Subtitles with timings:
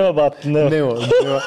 [0.00, 0.64] Няма, бат, не.
[0.64, 0.94] Нема,
[1.24, 1.42] нема.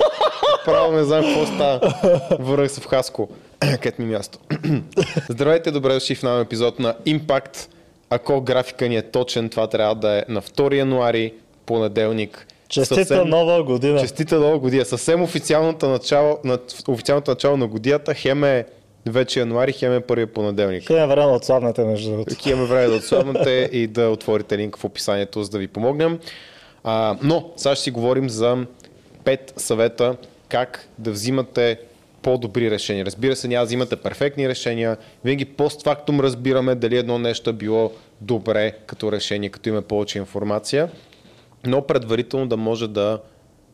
[0.65, 1.93] Право не знам какво става.
[2.39, 3.29] Върнах се в Хаско,
[3.59, 4.39] където ми е място.
[5.29, 7.67] Здравейте, добре дошли в нов епизод на Impact.
[8.09, 11.33] Ако графика ни е точен, това трябва да е на 2 януари,
[11.65, 12.47] понеделник.
[12.69, 13.99] Честита Съвсем- нова година.
[13.99, 14.85] Честита нова година.
[14.85, 16.57] Съвсем официалното начало, на,
[16.87, 18.65] официалното начало на годината, хем е
[19.05, 20.87] вече януари, хем е първия понеделник.
[20.87, 22.29] Хем е време да отслабнете между другото.
[22.29, 26.19] Таки имаме време да отслабнете и да отворите линк в описанието, за да ви помогнем.
[26.91, 28.57] А, но сега ще си говорим за
[29.23, 30.15] 5 съвета
[30.49, 31.79] как да взимате
[32.21, 33.05] по-добри решения.
[33.05, 34.97] Разбира се, няма да взимате перфектни решения.
[35.23, 40.89] Винаги постфактум разбираме дали едно нещо е било добре като решение, като има повече информация,
[41.65, 43.19] но предварително да може да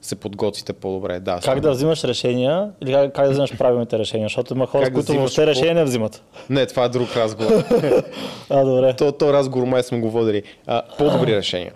[0.01, 1.20] се подготвите по-добре.
[1.20, 4.25] Да, Как да взимаш решения или как, как да взимаш правилните решения?
[4.25, 6.23] Защото има хора, Как които въобще по- решения не взимат.
[6.49, 7.51] Не, това е друг разговор.
[8.49, 8.93] А, добре.
[8.93, 10.43] то, то разговор май сме го водили.
[10.67, 11.73] А, по-добри решения.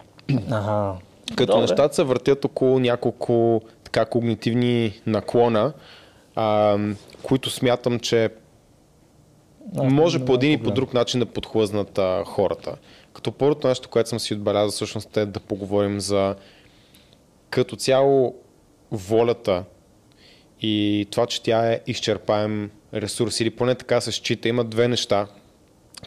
[0.51, 0.93] Ага.
[1.35, 1.61] Като Добре.
[1.61, 5.73] нещата се въртят около няколко така когнитивни наклона,
[6.35, 6.77] а,
[7.23, 8.29] които смятам, че
[9.75, 12.75] може по един и по друг начин да подхлъзнат а, хората.
[13.13, 16.35] Като първото нещо, което съм си отбелязал всъщност е да поговорим за
[17.49, 18.35] като цяло
[18.91, 19.63] волята
[20.61, 24.49] и това, че тя е изчерпаем ресурс или поне така се счита.
[24.49, 25.27] Има две неща.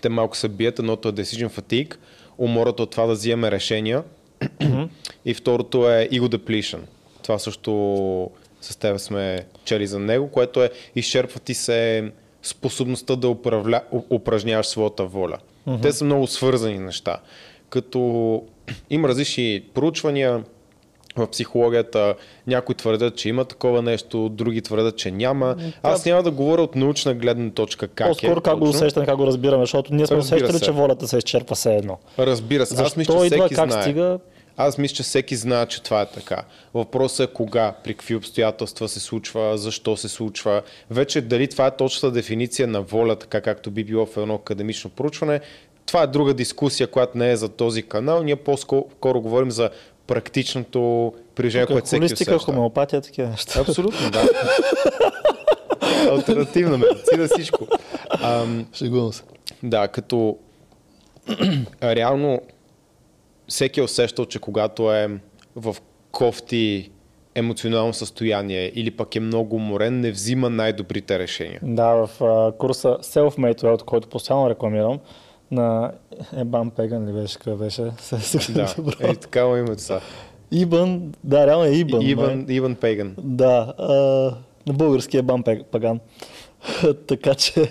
[0.03, 0.79] Те малко се бият.
[0.79, 1.97] Едното е decision fatigue,
[2.39, 4.03] умората от това да взимаме решения.
[5.25, 6.81] И второто е ego depletion.
[7.23, 12.11] Това също с теб сме чели за него, което е изчерпва ти се
[12.43, 13.81] способността да управля...
[14.11, 15.39] упражняваш своята воля.
[15.83, 17.17] Те са много свързани неща.
[17.71, 18.43] Като
[18.91, 20.45] има различни проучвания,
[21.17, 22.15] в психологията
[22.47, 25.57] някои твърдят, че има такова нещо, други твърдят, че няма.
[25.83, 28.43] Аз няма да говоря от научна гледна точка как По-скоро е.
[28.43, 30.65] как го усещаме, как го разбираме, защото ние сме Разбира усещали, се.
[30.65, 31.99] че волята се изчерпва все едно.
[32.19, 32.75] Разбира се.
[32.75, 33.83] Аз Защо мисля, че идва, всеки как знае.
[33.83, 34.19] стига?
[34.57, 36.43] Аз мисля, че всеки знае, че това е така.
[36.75, 40.63] Въпросът е кога, при какви обстоятелства се случва, защо се случва.
[40.91, 44.91] Вече дали това е точната дефиниция на воля, така както би било в едно академично
[44.91, 45.41] проучване,
[45.87, 48.23] това е друга дискусия, която не е за този канал.
[48.23, 49.71] Ние по-скоро говорим за
[50.07, 52.39] практичното приложение, което всеки усеща.
[52.39, 53.61] хомеопатия, такива неща.
[53.61, 54.29] Абсолютно, да.
[56.11, 57.67] Альтернативна медицина, всичко.
[58.23, 59.23] Ам, Шегувам се.
[59.63, 60.39] да, като
[61.83, 62.41] реално
[63.53, 65.11] всеки е усещал, че когато е
[65.57, 65.77] в
[66.11, 66.91] кофти
[67.35, 71.61] емоционално състояние или пък е много уморен, не взима най-добрите решения.
[71.63, 74.99] Да, в а, курса Self-Made Wealth, който постоянно рекламирам,
[75.51, 75.93] на
[76.37, 77.83] Ебан Пеган ли беше, какъв беше?
[78.55, 80.01] Да, е такава името са.
[80.51, 82.03] Ибън, да, реално е Ибън.
[82.03, 83.15] Иван, Иван Пейган.
[83.19, 83.93] Да, а,
[84.67, 86.01] на български е Бан Пег- Паган.
[87.07, 87.69] така че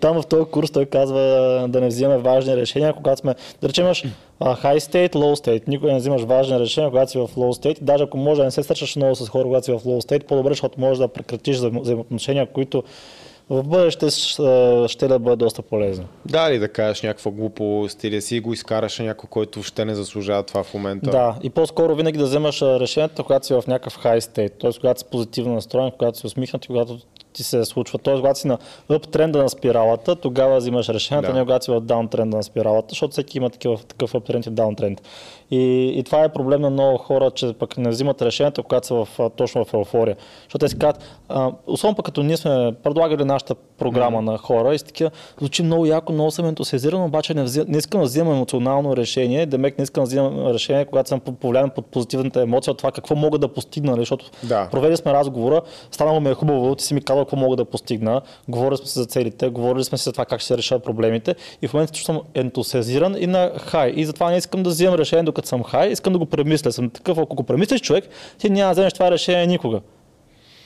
[0.00, 1.20] там в този курс той казва
[1.68, 4.04] да не взимаме важни решения, когато сме, да речем имаш
[4.40, 5.68] high state, low state.
[5.68, 7.78] Никога не взимаш важни решения, когато си в low state.
[7.80, 10.24] Даже ако може да не се срещаш много с хора, когато си в low state,
[10.24, 12.82] по-добре, защото можеш да прекратиш взаимо- взаимоотношения, които
[13.50, 14.10] в бъдеще
[14.88, 16.06] ще, да бъдат доста полезни.
[16.26, 19.84] Да ли да кажеш някаква глупост или да си го изкараш на някой, който въобще
[19.84, 21.10] не заслужава това в момента?
[21.10, 24.80] Да, и по-скоро винаги да вземаш решението, когато си в някакъв high state, т.е.
[24.80, 26.98] когато си позитивно настроен, когато си усмихнат и когато
[27.32, 27.98] ти се случва.
[27.98, 28.14] Т.е.
[28.14, 28.58] когато си на
[28.90, 31.38] uptrenda на спиралата, тогава взимаш решенията, Да.
[31.38, 34.98] не когато си в downtrenda на спиралата, защото всеки има такива, такъв uptrend и downtrend.
[35.50, 38.94] И, и това е проблем на много хора, че пък не взимат решенията, когато са
[38.94, 40.16] в, точно в еуфория.
[40.42, 44.74] Защото те си казват, а, особено пък като ние сме предлагали нашата програма на хора
[44.74, 48.06] и си такива, звучи много яко, много съм ентусиазиран, обаче не, взим, не искам да
[48.06, 52.70] взимам емоционално решение, демек не искам да взимам решение, когато съм повлиян под позитивната емоция
[52.70, 54.00] от това какво мога да постигна, нали?
[54.00, 54.68] защото Да.
[54.70, 55.60] провели сме разговора,
[55.90, 58.98] станало ми е хубаво, ти си ми казал какво мога да постигна, говорили сме си
[58.98, 61.92] за целите, говорили сме си за това как ще се решават проблемите и в момента
[61.92, 63.92] чувствам ентусиазиран и на хай.
[63.96, 66.72] И затова не искам да вземам решение докато съм хай, искам да го премисля.
[66.72, 69.80] Съм такъв, ако го премислиш човек, ти няма да вземеш това решение никога.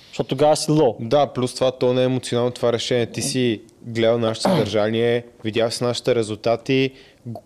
[0.09, 0.97] Защото тогава си лоу.
[1.01, 3.07] Да, плюс това то не е емоционално това решение.
[3.07, 6.91] Ти си гледал нашето съдържание, видял си нашите резултати,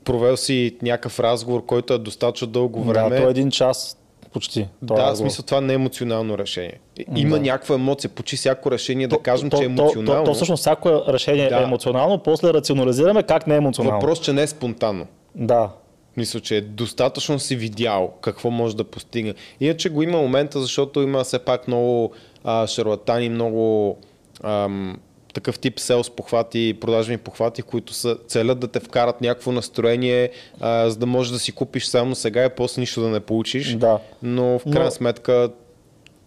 [0.04, 3.16] провел си някакъв разговор, който е достатъчно дълго време.
[3.16, 4.00] Да, то е един час
[4.33, 4.61] почти.
[4.61, 5.17] този Да, в разговор.
[5.31, 6.81] смисъл това не е емоционално решение.
[7.17, 7.43] Има Да.
[7.43, 8.11] някаква емоция.
[8.11, 10.25] Почти всяко решение да кажем, то, че е то, емоционално.
[10.25, 11.61] То, то, всъщност всяко решение Да.
[11.61, 14.00] е емоционално, после рационализираме как не е емоционално.
[14.00, 15.06] Въпрос, че не е спонтанно.
[15.35, 15.71] Да.
[16.17, 19.35] Мисля, че е достатъчно си видял какво може да постигне.
[19.61, 22.12] Иначе го има момента, защото има все пак много
[22.44, 23.97] а, шарлатани, много
[24.44, 24.99] ам,
[25.35, 30.31] такъв тип селс похвати, продажни похвати, които са, целят да те вкарат някакво настроение,
[30.61, 33.75] а, за да можеш да си купиш само сега и после нищо да не получиш.
[33.75, 33.99] Да.
[34.23, 35.50] Но в крайна Но- сметка,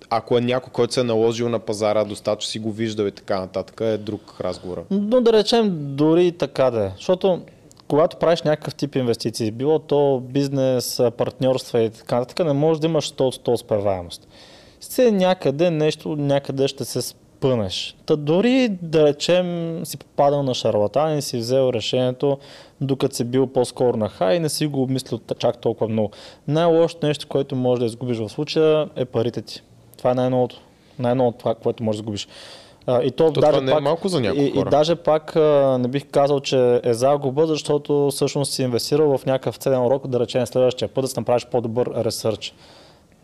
[0.10, 3.40] ако е някой, който се е наложил на пазара, достатъчно си го виждал и така
[3.40, 4.84] нататък, е друг разговор.
[4.92, 6.92] Но да речем дори така да е.
[6.96, 7.42] Защото
[7.88, 12.88] когато правиш някакъв тип инвестиции, било то бизнес, партньорства и така нататък, не можеш да
[12.88, 14.28] имаш 100 от 100 успеваемост.
[14.80, 17.02] Се някъде нещо, някъде ще се
[17.44, 17.96] спънеш.
[18.06, 22.38] Та дори да речем си попадал на шарлатан и си взел решението,
[22.82, 26.12] докато си бил по-скоро на хай и не си го обмислил чак толкова много.
[26.48, 29.62] Най-лошото нещо, което може да изгубиш в случая е парите ти.
[29.98, 30.60] Това е най-новото.
[31.00, 32.28] Най-новото това, което можеш да изгубиш.
[33.04, 34.68] и то, то даже това не е пак, малко за някои и, хора.
[34.68, 35.36] И даже пак
[35.80, 40.20] не бих казал, че е загуба, защото всъщност си инвестирал в някакъв ценен урок, да
[40.20, 42.54] речем следващия път да си направиш по-добър ресърч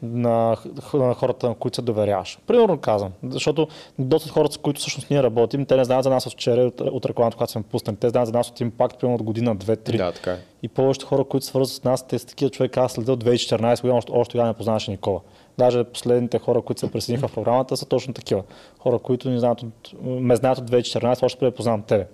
[0.01, 0.57] на,
[0.93, 2.39] на хората, на които се доверяваш.
[2.47, 3.67] Примерно казвам, защото
[3.99, 6.81] доста хората, с които всъщност ние работим, те не знаят за нас от вчера от,
[6.81, 7.97] от рекламата, която сме пуснали.
[7.97, 9.97] Те знаят за нас от импакт, примерно от година, две, три.
[9.97, 10.37] Да, така е.
[10.63, 13.81] И повечето хора, които свързват с нас, те са такива човек, аз следя от 2014
[13.81, 15.19] година, още, още тогава не познаваше никога.
[15.57, 18.43] Даже последните хора, които се присъединиха в програмата, са точно такива.
[18.79, 22.07] Хора, които не знаят от, ме знаят от 2014, още преди познавам тебе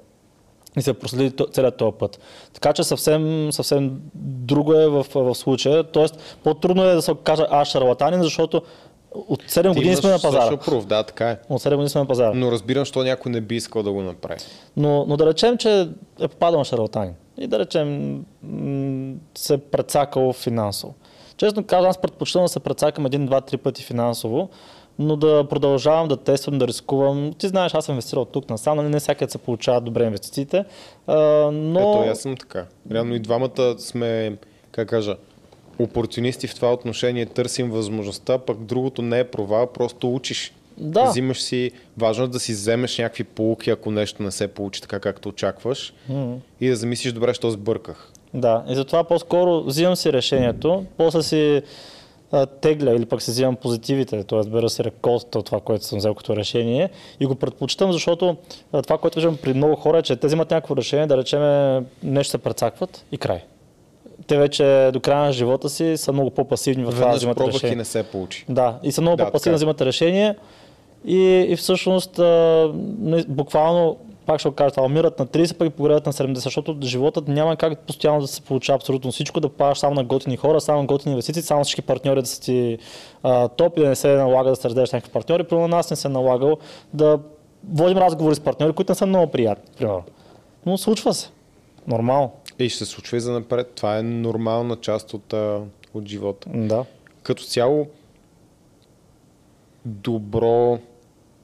[0.77, 2.19] и се проследи целият този път.
[2.54, 5.83] Така че съвсем, съвсем друго е в, в случая.
[5.83, 8.62] Тоест, по-трудно е да се кажа аз шарлатанин, защото
[9.16, 10.57] от 7 Ти години сме на пазара.
[10.57, 11.38] Пров, да, така е.
[11.50, 12.31] От 7 години сме на пазара.
[12.36, 14.39] Но разбирам, защо някой не би искал да го направи.
[14.77, 15.89] Но, но да речем, че
[16.19, 17.13] е попадал на шарлатанин.
[17.38, 18.25] И да речем,
[19.36, 20.94] се прецакал финансово.
[21.38, 24.50] Честно казвам, аз предпочитам да се прецакам един, два, три пъти финансово,
[25.00, 27.34] но да продължавам да тествам, да рискувам.
[27.38, 30.66] Ти знаеш, аз съм инвестирал тук на сам, нали не всяка се получават добре инвестициите.
[31.08, 31.16] А,
[31.52, 31.80] но...
[31.80, 32.66] Ето, аз съм така.
[32.92, 34.38] Реално и двамата сме,
[34.72, 35.16] как кажа,
[35.80, 40.54] опортунисти в това отношение, търсим възможността, пък другото не е провал, просто учиш.
[40.78, 41.04] Да.
[41.04, 45.00] Взимаш си, важно е да си вземеш някакви полуки, ако нещо не се получи така,
[45.00, 46.36] както очакваш mm-hmm.
[46.62, 48.12] и да замислиш, добре, що сбърках.
[48.34, 51.62] Да, и затова по-скоро взимам си решението, после си
[52.62, 54.50] тегля или пък се взимам позитивите, т.е.
[54.50, 56.90] бера се ръководството от това, което съм взел като решение
[57.20, 58.36] и го предпочитам, защото
[58.84, 61.42] това, което виждам при много хора е, че те взимат някакво решение, да речем
[62.04, 63.44] нещо се прецакват и край.
[64.28, 67.74] Те вече до края на живота си са много по-пасивни в това да взимат решение.
[67.74, 68.46] и не се получи.
[68.50, 70.36] Да, и са много да, по-пасивни да взимат решение
[71.06, 72.20] и, и всъщност
[73.28, 77.56] буквално пак ще го кажа, умират на 30 пък погребат на 70, защото животът няма
[77.56, 80.88] как постоянно да се получава абсолютно всичко, да падаш само на готини хора, само на
[80.88, 82.77] готини инвестиции, само всички партньори да са ти
[83.24, 85.44] а, топ и да не се налага да се раздадеш някакви партньори.
[85.44, 86.57] Примерно нас не се е налагал
[86.94, 87.19] да
[87.74, 90.04] водим разговори с партньори, които не са много приятни, примерно.
[90.66, 91.30] Но случва се.
[91.88, 92.31] Нормално.
[92.60, 93.72] И ще се случва и за напред.
[93.75, 95.33] Това е нормална част от,
[95.94, 96.50] от живота.
[96.54, 96.86] Да.
[97.24, 97.88] Като цяло,
[99.86, 100.80] добро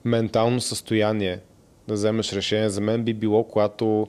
[0.05, 1.39] ментално състояние
[1.91, 2.69] да вземеш решение.
[2.69, 4.07] За мен би било, когато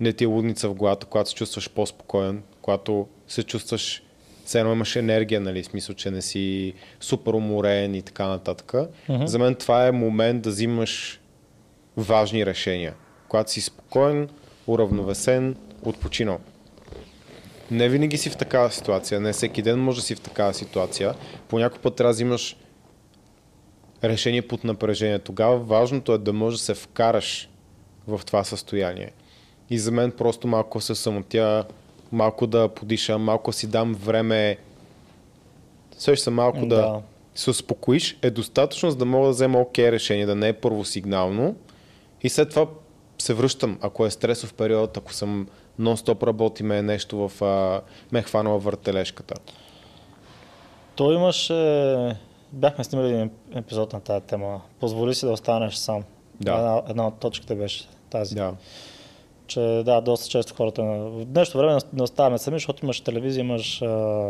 [0.00, 4.02] не ти е лудница в главата, когато се чувстваш по-спокоен, когато се чувстваш
[4.44, 8.72] цено имаш енергия, нали, смисъл, че не си супер уморен и така нататък.
[8.72, 9.24] Uh-huh.
[9.24, 11.20] За мен това е момент да взимаш
[11.96, 12.94] важни решения.
[13.28, 14.28] Когато си спокоен,
[14.66, 16.38] уравновесен, отпочинал.
[17.70, 21.14] Не винаги си в такава ситуация, не всеки ден може да си в такава ситуация.
[21.48, 22.56] По някой път трябва да взимаш
[24.04, 25.18] решение под напрежение.
[25.18, 27.48] Тогава важното е да можеш да се вкараш
[28.06, 29.10] в това състояние.
[29.70, 31.64] И за мен просто малко се самотя,
[32.12, 34.56] малко да подиша, малко си дам време,
[35.98, 36.66] също малко да.
[36.66, 37.00] да
[37.34, 40.52] се успокоиш, е достатъчно, за да мога да взема окей okay решение, да не е
[40.52, 41.56] първосигнално.
[42.22, 42.66] И след това
[43.18, 45.48] се връщам, ако е стресов период, ако съм
[45.80, 47.44] нон-стоп работиме нещо в...
[47.44, 47.80] А,
[48.12, 49.34] ме е хванала въртележката.
[50.94, 51.52] То имаше
[52.52, 54.60] бяхме снимали един епизод на тази тема.
[54.80, 56.02] Позволи си да останеш сам.
[56.40, 56.52] Да.
[56.52, 58.34] Една, една от точките беше тази.
[58.34, 58.54] Да.
[59.46, 60.82] Че да, доста често хората.
[60.82, 63.86] В днешно време не оставаме сами, защото имаш телевизия, имаш а,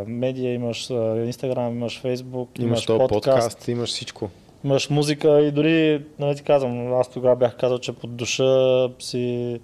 [0.06, 0.90] медия, имаш
[1.26, 4.30] Инстаграм, имаш Фейсбук, имаш, имаш подкаст, подкаст, имаш всичко.
[4.64, 9.60] Имаш музика и дори, нали ти казвам, аз тогава бях казал, че под душа си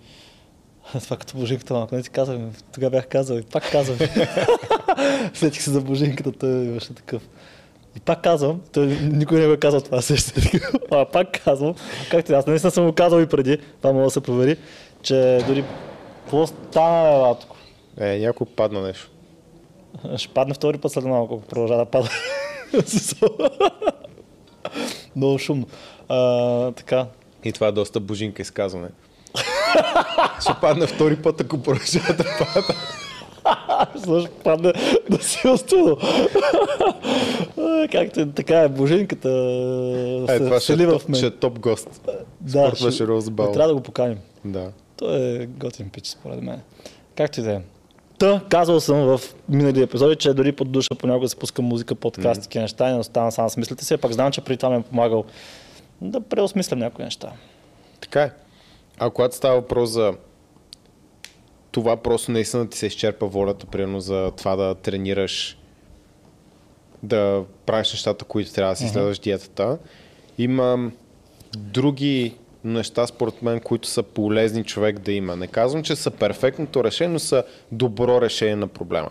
[1.02, 3.98] това като божинката малко, не ти казвам, тогава бях казал и пак казвам.
[5.34, 7.28] Сетих се за божинката, той имаше такъв.
[7.96, 10.40] И пак казвам, той никой не го е казал това също.
[10.90, 11.74] а пак казвам,
[12.10, 14.56] както аз наистина съм го казал и преди, това мога да се провери,
[15.02, 15.64] че дори
[16.22, 17.56] какво стана латко?
[18.00, 19.10] Е, някой падна нещо.
[20.16, 22.10] Ще падне втори път след малко, ако продължава да пада.
[25.16, 25.66] Много шумно.
[26.08, 27.06] А, така.
[27.44, 28.88] И това е доста божинка изказване.
[30.40, 32.74] Ще падне втори път, ако продължава да пада.
[35.10, 35.96] Да си остудо.
[37.92, 39.28] Както е, така е, божинката
[40.28, 41.14] е, това ще, в мен.
[41.14, 42.08] ще е топ гост.
[42.40, 44.18] Да, ще, ще трябва да го поканим.
[44.44, 44.70] Да.
[44.96, 46.60] Той е готин пич, според мен.
[47.16, 47.60] Както и да е.
[48.18, 51.94] Та, казвал съм в минали епизоди, че дори под душа понякога да се пуска музика,
[51.94, 54.70] подкаст, такива неща и не оставам само с мислите си, пак знам, че при това
[54.70, 55.24] ми е помагал
[56.00, 57.32] да преосмислям някои неща.
[58.00, 58.30] Така е.
[58.98, 60.14] А когато става въпрос за
[61.80, 65.58] това просто наистина ти се изчерпа волята, примерно за това да тренираш,
[67.02, 69.78] да правиш нещата, които трябва да си следваш диетата.
[70.38, 70.90] Има
[71.56, 75.36] други неща, според мен, които са полезни човек да има.
[75.36, 79.10] Не казвам, че са перфектното решение, но са добро решение на проблема.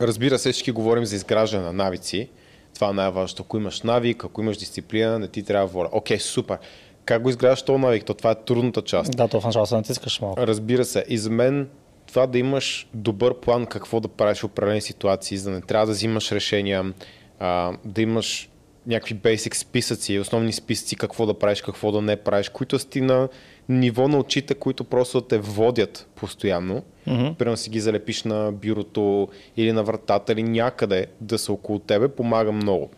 [0.00, 2.28] Разбира се, всички говорим за изграждане на навици.
[2.74, 3.42] Това е най-важното.
[3.42, 5.88] Ако имаш навик, ако имаш дисциплина, не ти трябва воля.
[5.92, 6.58] Окей, супер.
[7.04, 8.04] Как го изграждаш този навик?
[8.04, 9.16] То това е трудната част.
[9.16, 10.46] Да, то в началото натискаш малко.
[10.46, 11.04] Разбира се.
[11.08, 11.68] И за мен
[12.06, 15.86] това да имаш добър план какво да правиш в определени ситуации, за да не трябва
[15.86, 16.92] да взимаш решения,
[17.38, 18.50] а, да имаш
[18.86, 23.28] някакви basic списъци, основни списъци какво да правиш, какво да не правиш, които си на
[23.68, 26.82] ниво на очите, които просто те водят постоянно.
[27.08, 27.34] Mm-hmm.
[27.34, 32.08] Примерно си ги залепиш на бюрото или на вратата или някъде да са около тебе,
[32.08, 32.90] помага много.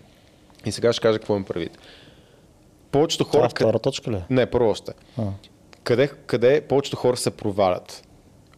[0.67, 1.79] И сега ще кажа какво им предвид.
[2.93, 3.49] Повечето хора...
[3.49, 4.23] Това е втора точка ли?
[4.31, 4.93] Не, първо още.
[5.19, 5.23] А.
[5.83, 8.09] Къде, къде повечето хора се провалят?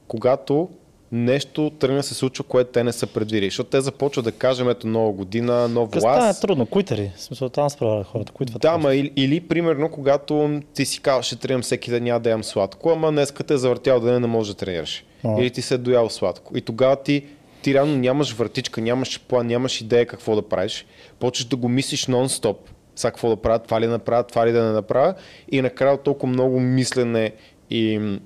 [0.08, 0.68] Когато
[1.12, 3.46] нещо тръгне се случва, което те не са предвидили.
[3.46, 6.38] Защото те започват да кажем, ето нова година, нов Къс власт.
[6.38, 7.12] е трудно, куитери.
[7.16, 8.62] В смисъл, там се правят хората, куитват.
[8.62, 12.30] Да, ма или, или, примерно, когато ти си казваш, ще тренирам всеки ден, няма да
[12.30, 15.04] ям сладко, ама днес те е завъртял да не можеш да тренираш.
[15.24, 15.40] А.
[15.40, 16.56] Или ти се е доял сладко.
[16.56, 17.24] И тогава ти,
[17.62, 20.86] ти реално нямаш вратичка, нямаш план, нямаш идея какво да правиш.
[21.18, 22.56] Почваш да го мислиш нон-стоп.
[22.96, 25.14] Сега какво да правя, това ли да направя, това ли да не направя.
[25.52, 27.32] И накрая толкова много мислене
[27.70, 28.18] и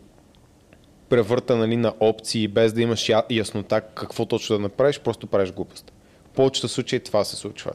[1.08, 5.92] превърта нали, на опции, без да имаш яснота какво точно да направиш, просто правиш глупост.
[6.24, 7.72] В повечето случаи това се случва.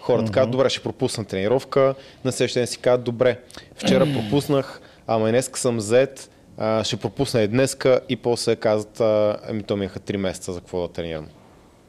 [0.00, 3.40] Хората казват, добре, ще пропусна тренировка, на следващия си казват, добре,
[3.74, 9.00] вчера пропуснах, ама и днеска съм зет, а, ще пропусна и днеска и после казват,
[9.00, 11.26] а, ами то минаха 3 месеца за какво да тренирам.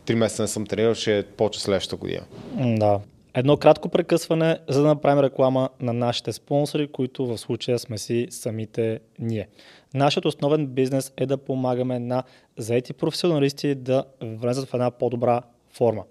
[0.06, 2.24] Три месеца не съм тренирал, ще почва следващата година.
[2.54, 3.00] Да.
[3.38, 8.28] Едно кратко прекъсване, за да направим реклама на нашите спонсори, които в случая сме си
[8.30, 9.48] самите ние.
[9.94, 12.24] Нашият основен бизнес е да помагаме на
[12.58, 15.42] заети професионалисти да влезат в една по-добра
[15.74, 16.04] форма.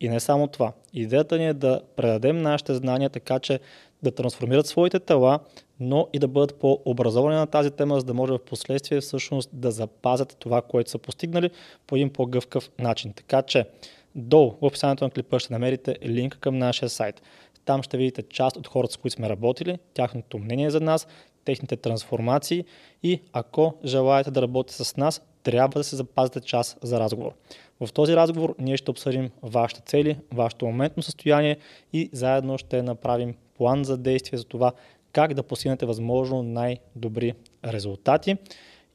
[0.00, 0.72] И не само това.
[0.92, 3.60] Идеята ни е да предадем нашите знания така, че
[4.02, 5.38] да трансформират своите тела,
[5.80, 9.70] но и да бъдат по-образовани на тази тема, за да може в последствие всъщност да
[9.70, 11.50] запазят това, което са постигнали
[11.86, 13.12] по един по-гъвкав начин.
[13.12, 13.66] Така че
[14.14, 17.22] Долу в описанието на клипа ще намерите линк към нашия сайт.
[17.64, 21.06] Там ще видите част от хората, с които сме работили, тяхното мнение за нас,
[21.44, 22.64] техните трансформации
[23.02, 27.32] и ако желаете да работите с нас, трябва да се запазите час за разговор.
[27.80, 31.56] В този разговор ние ще обсъдим вашите цели, вашето моментно състояние
[31.92, 34.72] и заедно ще направим план за действие за това
[35.12, 37.34] как да постигнете възможно най-добри
[37.64, 38.36] резултати.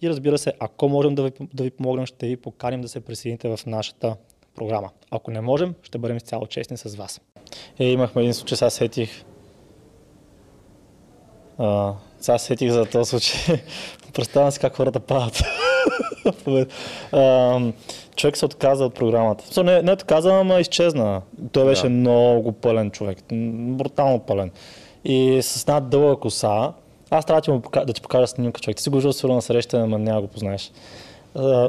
[0.01, 2.99] И разбира се, ако можем да ви, да ви помогнем, ще ви поканим да се
[2.99, 4.15] присъедините в нашата
[4.55, 4.89] програма.
[5.11, 7.21] Ако не можем, ще бъдем изцяло честни с вас.
[7.79, 9.23] Е, имахме един случай, сега сетих.
[11.57, 13.61] А, сега сетих за този случай.
[14.13, 15.41] Представям си как хората падат.
[17.11, 17.59] а,
[18.15, 19.43] човек се отказа от програмата.
[19.43, 21.21] So, не, не отказа, ама изчезна.
[21.51, 21.89] Той беше Да.
[21.89, 23.17] много пълен човек.
[23.31, 24.51] Брутално пълен.
[25.05, 26.73] И с над дълга коса.
[27.09, 28.77] Аз трябва да ти, му пока- да ти покажа снимка, човек.
[28.77, 30.71] Ти си го виждал сигурно на среща, ама няма го познаеш.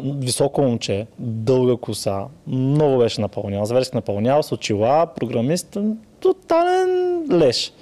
[0.03, 5.79] Високо момче, дълга коса, много беше напълнял, зверски напълнял, с очила, програмист,
[6.21, 7.73] тотален леш.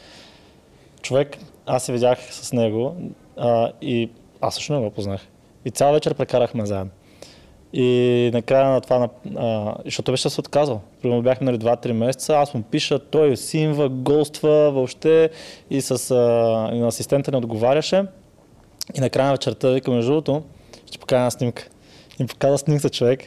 [1.02, 2.96] Човек, аз се видях с него
[3.36, 4.10] а, и
[4.40, 5.20] аз също не го познах.
[5.64, 6.90] И цял вечер прекарахме заедно.
[7.72, 10.80] И накрая на това, а, защото беше се отказал.
[11.02, 15.30] Примерно бяхме нали 2-3 месеца, аз му пиша, той симва, голства въобще
[15.70, 18.04] и с а, и на асистента не отговаряше.
[18.94, 20.42] И накрая на вечерта вика, между другото,
[20.86, 21.68] ще покажа една снимка.
[22.20, 23.20] И показа снимка човек.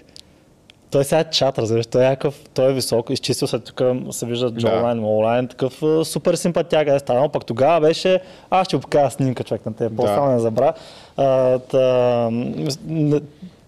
[0.92, 4.26] Той сега е чат, разбираш, той е някакъв, той е висок, изчистил се тук, се
[4.26, 9.44] вижда джолайн, молайн, такъв супер симпатяга е станал, пък тогава беше, аз ще покажа снимка
[9.44, 10.22] човек на теб, после Да.
[10.22, 10.74] не забра.
[11.18, 12.30] А, та,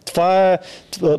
[0.05, 0.57] това е,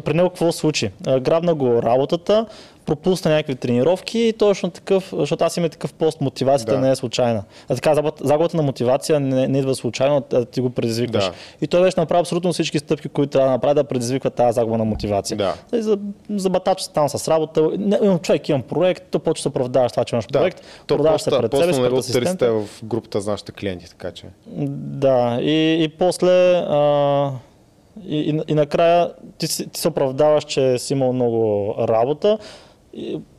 [0.05, 0.91] при него какво случи?
[1.21, 2.47] Грабна го работата,
[2.89, 6.81] пропусна някакви тренировки и точно такъв, защото аз имам такъв пост, мотивацията Да.
[6.81, 7.45] не е случайна.
[7.69, 11.25] А така, загубата, на мотивация не, не идва случайно, а ти го предизвикваш.
[11.25, 11.33] Да.
[11.61, 14.79] И той беше направил абсолютно всички стъпки, които трябва да направи да предизвиква тази загуба
[14.79, 15.37] на мотивация.
[15.37, 15.55] Да.
[15.75, 15.99] И За,
[16.31, 17.71] за батача там с работа.
[17.79, 20.63] Не, имам човек, имам проект, то почва да оправдаваш това, че имаш Да, проект.
[20.87, 24.25] то продаваш се пред себе си, не търсите в групата за нашите клиенти, така че.
[24.47, 27.31] Да, и, и после а,
[28.07, 32.39] и, и, и накрая ти, ти се оправдаваш, че си имал много работа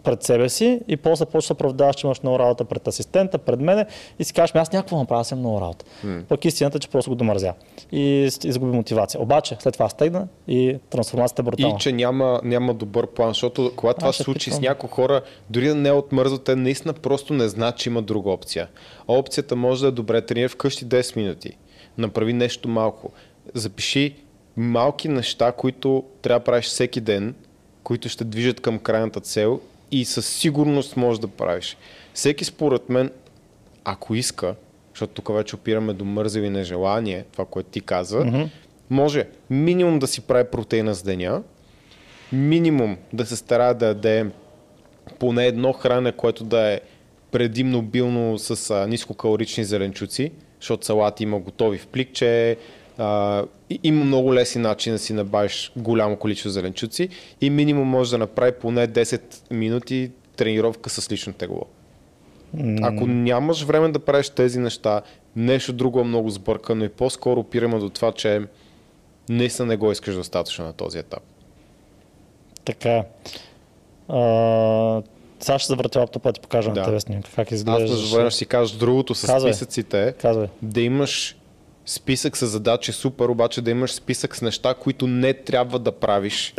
[0.03, 3.59] пред себе си и после почваш да оправдаваш, че имаш много работа пред асистента, пред
[3.59, 3.85] мене
[4.19, 5.85] и си кажеш, «Ами аз някакво направя, имам много работа.
[6.03, 6.21] М.
[6.29, 7.53] Пък истината е, че просто го домързя
[7.91, 9.21] и изгуби мотивация.
[9.21, 11.75] Обаче след това стегна и трансформацията е брутална.
[11.75, 15.21] И че няма, няма добър план, защото когато това Аз се случи с някои хора,
[15.49, 18.67] дори да не отмързват, те наистина просто не знаят, че има друга опция.
[19.07, 21.57] А опцията може да е добре, тренира вкъщи 10 минути,
[21.97, 23.11] направи нещо малко,
[23.53, 24.15] запиши
[24.57, 27.35] малки неща, които трябва да правиш всеки ден,
[27.83, 29.59] които ще движат към крайната цел
[29.91, 31.77] и със сигурност можеш да правиш.
[32.13, 33.11] Всеки според мен,
[33.83, 34.55] ако иска,
[34.93, 38.49] защото тук вече опираме до мързеви нежелание, това, което ти каза, mm-hmm.
[38.89, 41.43] може минимум да си прави протеина с деня,
[42.31, 44.25] минимум да се стара да яде
[45.19, 46.81] поне едно хране, което да е
[47.31, 52.57] предимно билно с а, нискокалорични зеленчуци, защото салати има готови в пликче,
[52.99, 53.43] а,
[53.83, 57.09] има много лесни начини да си набавиш голямо количество зеленчуци
[57.41, 61.61] и минимум може да направи поне 10 минути тренировка с лично тегло.
[62.57, 62.79] Mm.
[62.83, 65.01] Ако нямаш време да правиш тези неща,
[65.35, 68.41] нещо друго е много сбъркано и по-скоро опираме до това, че
[69.29, 71.23] наистина не го искаш достатъчно на този етап.
[72.65, 73.03] Така.
[74.07, 75.01] А,
[75.39, 76.79] сега ще завъртя лаптопа да ти покажа да.
[76.79, 77.29] на тебе снимка.
[77.35, 77.93] Как изглежда.
[77.93, 79.53] Аз ще си кажа другото с Казвай.
[79.53, 80.13] списъците.
[80.21, 80.47] Казвай.
[80.61, 81.38] Да имаш
[81.89, 86.53] списък с задачи супер, обаче да имаш списък с неща, които не трябва да правиш.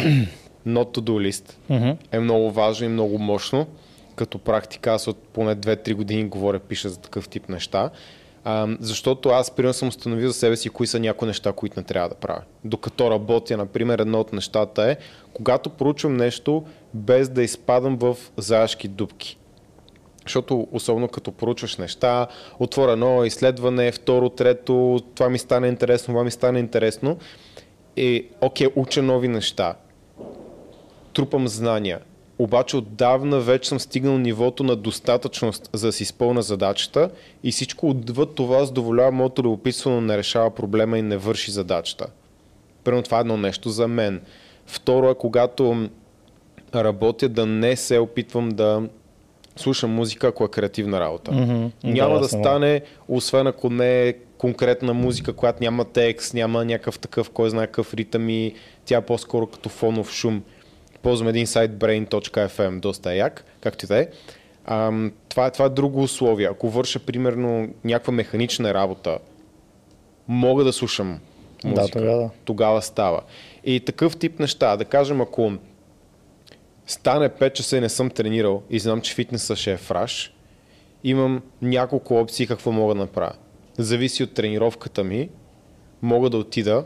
[0.67, 1.97] Not to do list mm-hmm.
[2.13, 3.67] е много важно и много мощно.
[4.17, 7.91] Като практика аз от поне 2-3 години говоря, пиша за такъв тип неща.
[8.45, 11.85] А, защото аз примерно съм установил за себе си кои са някои неща, които не
[11.85, 12.43] трябва да правя.
[12.65, 14.97] Докато работя, например, едно от нещата е,
[15.33, 19.39] когато проучвам нещо, без да изпадам в заешки дубки.
[20.31, 22.27] Защото особено като поручваш неща,
[22.59, 27.19] отворя едно изследване, второ, трето, това ми стане интересно, това ми стане интересно.
[27.97, 29.75] И, окей, уча нови неща,
[31.15, 32.01] трупам знания,
[32.39, 37.11] обаче отдавна вече съм стигнал нивото на достатъчност за да си изпълна задачата
[37.45, 42.07] и всичко отвъд това задоволява моето любопитство, не решава проблема и не върши задачата.
[42.85, 44.21] Първо това е едно нещо за мен.
[44.67, 45.89] Второ е, когато
[46.75, 48.83] работя, да не се опитвам да
[49.61, 51.31] слушам музика, ако е креативна работа.
[51.33, 51.71] Mm-hmm.
[51.85, 56.99] Няма да, да стане, освен ако не е конкретна музика, която няма текст, няма някакъв
[56.99, 60.43] такъв, кой знае какъв ритъм и тя е по-скоро като фонов шум.
[61.02, 64.09] Ползвам един сайт brain.fm, доста е як, както и да е.
[65.29, 66.47] това, това е друго условие.
[66.47, 69.19] Ако върша, примерно, някаква механична работа,
[70.29, 71.20] мога да слушам
[71.64, 71.83] музика.
[71.83, 72.31] Да, тогава.
[72.44, 73.20] тогава става.
[73.64, 75.53] И такъв тип неща, да кажем, ако
[76.90, 80.35] стане 5 часа и не съм тренирал и знам, че фитнеса ще е фраш,
[81.05, 83.33] имам няколко опции какво мога да направя.
[83.79, 85.29] Зависи от тренировката ми,
[86.03, 86.85] мога да отида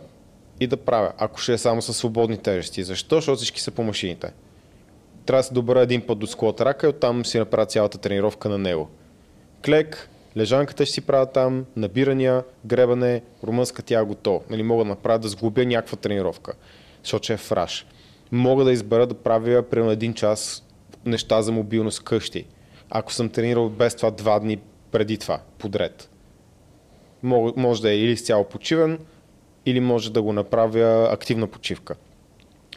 [0.61, 2.85] и да правя, ако ще е само с свободни тежести.
[2.85, 3.17] Защо?
[3.17, 4.33] Защото всички са по машините.
[5.27, 8.49] Трябва да се добра един път до склот рака и оттам си направя цялата тренировка
[8.49, 8.89] на него.
[9.65, 14.41] Клек, лежанката ще си правя там, набирания, гребане, румънска тя е готова.
[14.51, 16.53] Нали, мога да направя да сгубя някаква тренировка,
[17.03, 17.87] защото е фраш
[18.35, 20.65] мога да избера да правя примерно един час
[21.07, 22.47] неща за мобилност къщи.
[22.91, 24.59] Ако съм тренирал без това два дни
[24.91, 26.11] преди това, подред.
[27.23, 28.99] Може да е или изцяло почивен,
[29.67, 31.95] или може да го направя активна почивка.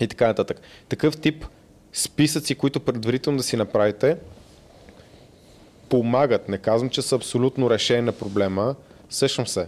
[0.02, 0.62] И така нататък.
[0.90, 1.46] Такъв тип
[1.94, 4.18] списъци, които предварително да си направите,
[5.90, 6.50] помагат.
[6.50, 8.76] Не казвам, че са абсолютно решение на проблема.
[9.10, 9.68] Сещам се.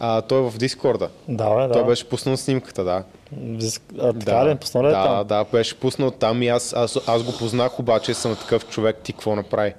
[0.00, 1.08] А, той е в Дискорда.
[1.28, 1.72] Да, бе, да.
[1.72, 3.04] Той беше пуснал снимката, да.
[3.98, 5.26] А, така да, ли, пуснал ли да, там?
[5.26, 9.12] Да, беше пуснал там и аз, аз, аз го познах, обаче съм такъв човек, ти
[9.12, 9.74] какво направи?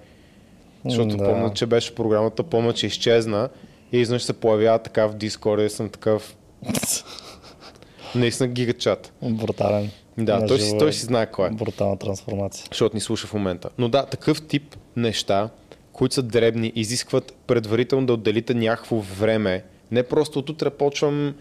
[0.86, 1.24] Защото да.
[1.24, 3.50] помня, че беше програмата, помня, че изчезна
[3.92, 6.36] и изнъж се появява така в Дискорда и съм такъв...
[8.16, 9.14] Наистина гигачат.
[9.22, 9.92] Брутален.
[10.18, 11.52] Да, той си, той си знае кой е.
[11.52, 12.66] Брутална трансформация.
[12.72, 13.70] Защото ни слуша в момента.
[13.78, 15.50] Но да, такъв тип неща,
[15.94, 19.64] които са дребни, изискват предварително да отделите някакво време.
[19.91, 21.36] Не просто от утре почвам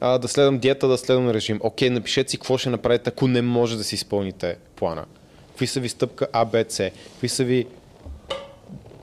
[0.00, 1.60] а, да следвам диета, да следвам режим.
[1.62, 5.04] Окей, напишете си какво ще направите, ако не може да си изпълните плана.
[5.48, 6.90] Какви са ви стъпка А, Б, С?
[7.12, 7.66] Какви са ви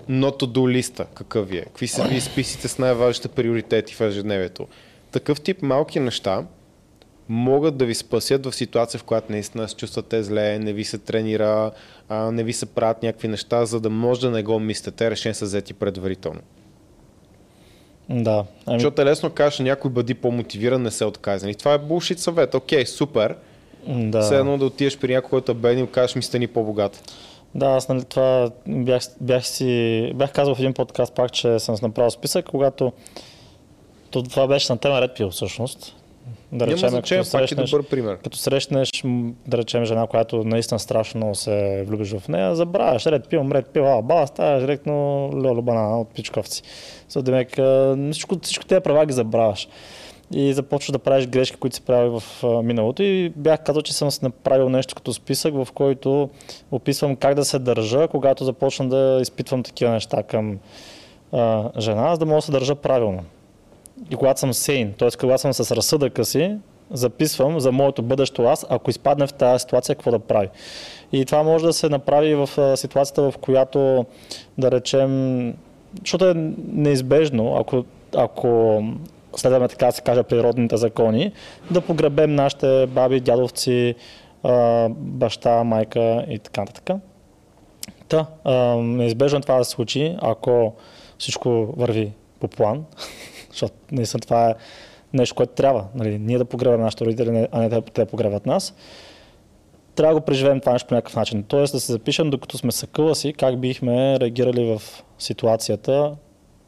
[0.09, 1.63] not do листа, какъв ви е?
[1.63, 4.67] Какви са ви списите с най-важните приоритети в ежедневието?
[5.11, 6.45] Такъв тип малки неща
[7.29, 10.97] могат да ви спасят в ситуация, в която наистина се чувствате зле, не ви се
[10.97, 11.71] тренира,
[12.11, 15.11] не ви се правят някакви неща, за да може да не го мислите.
[15.11, 16.39] Решение са взети предварително.
[18.09, 18.45] Да.
[18.65, 18.79] Ами...
[18.79, 21.49] Защото е лесно кажеш, някой бъди по-мотивиран, не се отказва.
[21.49, 22.55] И това е булшит съвет.
[22.55, 23.35] Окей, супер.
[23.87, 24.21] Да.
[24.21, 27.13] Все едно да отидеш при някой, който е беден и кажеш ми стани по-богат.
[27.55, 31.75] Да, аз нали, това бях, бях, си, бях казал в един подкаст пак, че съм
[31.81, 32.91] направил списък, когато
[34.11, 35.95] то, това беше на тема Red Pill всъщност.
[36.51, 38.17] Да речем, Няма значение, пак е добър пример.
[38.17, 38.89] Като срещнеш,
[39.47, 43.97] да речем, жена, която наистина страшно се влюбиш в нея, забравяш, ред пил, ред пил,
[43.97, 44.93] а, баба, ставаш директно
[45.45, 46.63] льоло банана от пичковци.
[47.09, 47.49] So, демек,
[48.11, 49.67] всичко, всичко тези права ги забравяш.
[50.33, 52.23] И започваш да правиш грешки, които си прави в
[52.63, 53.03] миналото.
[53.03, 56.29] И бях казал, че съм си направил нещо като списък, в който
[56.71, 60.59] описвам как да се държа, когато започна да изпитвам такива неща към
[61.31, 63.23] а, жена, за да мога да се държа правилно.
[64.11, 65.09] И когато съм сейн, т.е.
[65.19, 66.57] когато съм с разсъдъка си,
[66.91, 70.49] записвам за моето бъдещо аз, ако изпадне в тази ситуация, какво да прави.
[71.11, 74.05] И това може да се направи в ситуацията, в която,
[74.57, 75.53] да речем,
[75.99, 76.33] защото е
[76.67, 78.81] неизбежно, ако, ако
[79.35, 81.31] следваме така се каже природните закони,
[81.71, 83.95] да погребем нашите баби, дядовци,
[84.89, 86.89] баща, майка и така нататък.
[88.07, 88.25] Та,
[88.77, 90.73] неизбежно това да се случи, ако
[91.17, 92.85] всичко върви по план,
[93.57, 94.55] защото наистина това е
[95.13, 95.85] нещо, което трябва.
[95.95, 98.75] Нали, ние да погребаме нашите родители, а не те да погребат нас.
[99.95, 101.43] Трябва да го преживеем това нещо по някакъв начин.
[101.43, 104.81] Тоест да се запишем, докато сме съкъла си, как бихме реагирали в
[105.19, 106.15] ситуацията,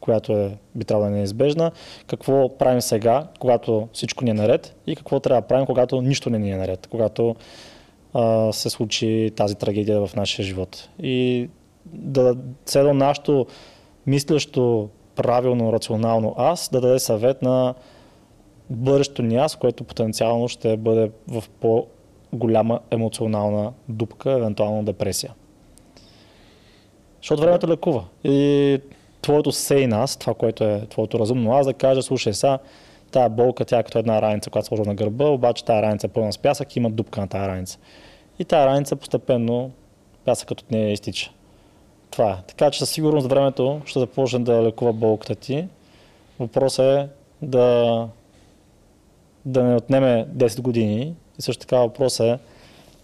[0.00, 1.70] която е, би трябвало да е неизбежна,
[2.06, 6.30] какво правим сега, когато всичко ни е наред и какво трябва да правим, когато нищо
[6.30, 7.36] не ни е наред, когато
[8.14, 10.88] а, се случи тази трагедия в нашия живот.
[11.02, 11.48] И
[11.86, 13.46] да цедо нашето
[14.06, 17.74] мислещо правилно, рационално аз, да даде съвет на
[18.70, 25.34] бъдещето ни аз, което потенциално ще бъде в по-голяма емоционална дупка, евентуално депресия.
[27.22, 28.04] Защото времето лекува.
[28.24, 28.80] И
[29.22, 32.58] твоето сейн аз, това, което е твоето разумно аз, да каже, слушай сега,
[33.10, 36.10] тая болка, тя е като една раница, която сложа на гърба, обаче тая раница е
[36.10, 37.78] пълна с пясък и има дупка на тая раница.
[38.38, 39.70] И тая раница постепенно
[40.24, 41.30] пясъкът от нея изтича.
[42.10, 42.36] Това е.
[42.46, 45.64] Така че със сигурност времето ще започне да лекува болката ти.
[46.40, 47.08] Въпросът е
[47.42, 48.06] да,
[49.44, 51.14] да не отнеме 10 години.
[51.38, 52.38] И също така въпросът е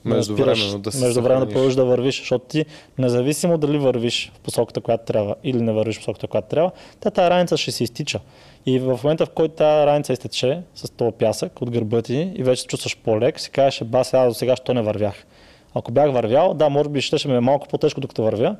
[0.06, 2.64] Междувременно да се Междувременно да продължиш да вървиш, защото ти,
[2.98, 7.10] независимо дали вървиш в посоката, която трябва или не вървиш в посоката, която трябва, тя
[7.10, 8.20] тази раница ще се изтича.
[8.66, 12.42] И в момента, в който тази раница изтече с този пясък от гърба ти и
[12.42, 15.26] вече чувстваш по-лек, си кажеш, ба, сега до сега, що не вървях.
[15.74, 18.56] Ако бях вървял, да, може би ще, ще ми е малко по-тежко, докато вървя,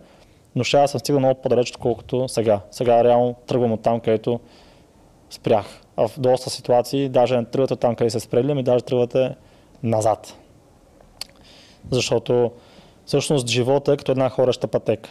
[0.57, 2.61] но ще аз съм стигнал много по-далеч, отколкото сега.
[2.71, 4.41] Сега реално тръгвам от там, където
[5.31, 5.81] спрях.
[5.97, 9.35] А в доста ситуации даже не тръгвате там, къде се спрели, ами даже тръгвате
[9.83, 10.35] назад.
[11.91, 12.53] Защото
[13.07, 15.11] всъщност живота е като една хореща пътека.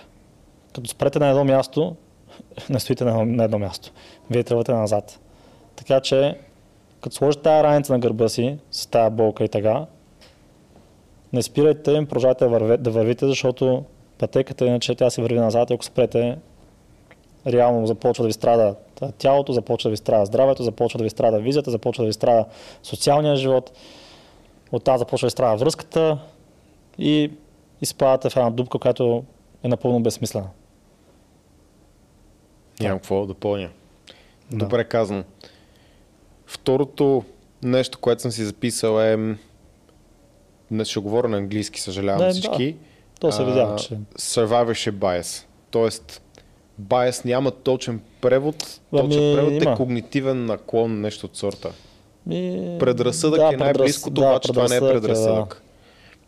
[0.73, 1.95] Като спрете на едно място,
[2.69, 3.91] не стоите на едно, на едно място.
[4.29, 5.19] Вие тръгвате назад.
[5.75, 6.39] Така че,
[7.01, 9.85] като сложите тази раница на гърба си, с тази болка и така,
[11.33, 13.83] не спирайте, продължавайте да, да вървите, защото
[14.17, 16.37] пътеката иначе тя се върви назад и ако спрете,
[17.47, 18.75] реално започва да ви страда
[19.17, 22.45] тялото, започва да ви страда здравето, започва да ви страда визията, започва да ви страда
[22.83, 23.71] социалния живот,
[24.71, 26.19] оттам започва да ви страда връзката
[26.97, 27.31] и
[27.81, 29.23] изпадате в една дупка, която
[29.63, 30.47] е напълно безсмислена.
[32.79, 33.69] Нямам какво да допълня.
[34.51, 34.57] Да.
[34.57, 35.23] Добре казано.
[36.45, 37.23] Второто
[37.63, 39.35] нещо, което съм си записал е
[40.71, 42.71] не ще говоря на английски, съжалявам не, всички.
[42.71, 42.79] Да.
[43.19, 43.97] То се видя, че...
[44.19, 45.45] Survivorship bias.
[45.71, 46.21] Тоест,
[46.81, 48.79] bias няма точен превод.
[48.93, 49.71] Ами, точен превод е има.
[49.71, 51.71] е когнитивен наклон, нещо от сорта.
[52.25, 52.75] Ми...
[52.79, 55.61] Предразсъдък да, е най-близкото, да, обаче това не е предразсъдък.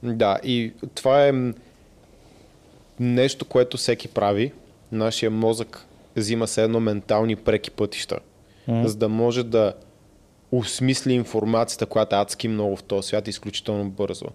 [0.04, 0.13] Да.
[0.13, 1.34] да, и това е
[3.00, 4.52] нещо, което всеки прави.
[4.91, 8.19] Нашия мозък взима се едно ментални преки пътища,
[8.69, 8.86] mm.
[8.86, 9.73] за да може да
[10.52, 14.26] осмисли информацията, която е адски много в този свят, изключително бързо.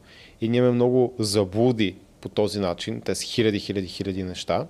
[0.41, 3.01] И ние имаме много заблуди по този начин.
[3.01, 4.67] Те са хиляди, хиляди, хиляди неща,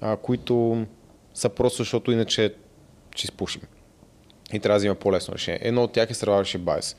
[0.00, 0.86] а, които
[1.34, 2.54] са просто защото иначе
[3.16, 3.62] ще изпушим.
[4.52, 5.60] И трябва да взима по-лесно решение.
[5.62, 6.96] Едно от тях е Survivorship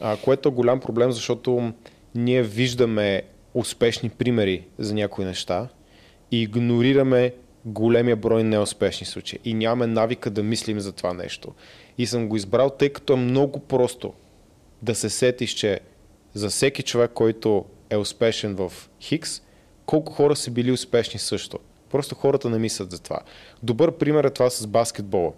[0.00, 1.72] а, което е голям проблем, защото
[2.14, 3.22] ние виждаме
[3.54, 5.68] успешни примери за някои неща
[6.30, 11.54] и игнорираме големия брой неуспешни случаи и нямаме навика да мислим за това нещо.
[11.98, 14.12] И съм го избрал, тъй като е много просто
[14.82, 15.80] да се сетиш, че
[16.34, 19.42] за всеки човек, който е успешен в Хикс,
[19.86, 21.58] колко хора са били успешни също.
[21.90, 23.20] Просто хората не мислят за това.
[23.62, 25.32] Добър пример е това с баскетбола.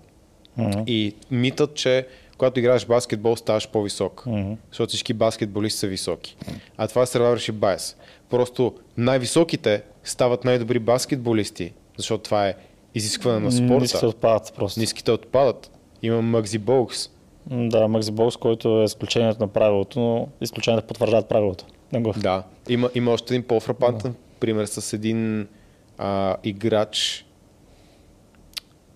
[0.59, 0.85] Mm-hmm.
[0.87, 2.07] И митът, че
[2.39, 4.25] когато играеш баскетбол, ставаш по-висок.
[4.27, 4.57] Mm-hmm.
[4.71, 6.37] Защото всички баскетболисти са високи.
[6.77, 7.97] А това се survivorship bias.
[8.31, 12.55] Просто най-високите стават най-добри баскетболисти, защото това е
[12.95, 13.81] изискване на спорта.
[13.81, 14.81] Ниските отпадат просто.
[14.81, 15.71] Ниските отпадат.
[16.03, 17.11] Има Макзи Болкс.
[17.47, 21.65] Да, Макзи Болкс, който е изключението на правилото, но изключението потвърждават правилото.
[21.92, 22.14] Го...
[22.16, 24.18] Да, има, има още един по-фрапантен да.
[24.40, 25.48] пример с един
[25.98, 27.26] а, играч,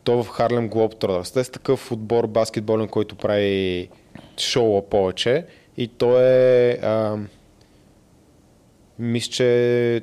[0.05, 1.33] то в Харлем Глобтротърс.
[1.33, 3.89] Те са такъв отбор баскетболен, който прави
[4.39, 7.19] шоу повече и то е а,
[8.99, 10.03] мисля, че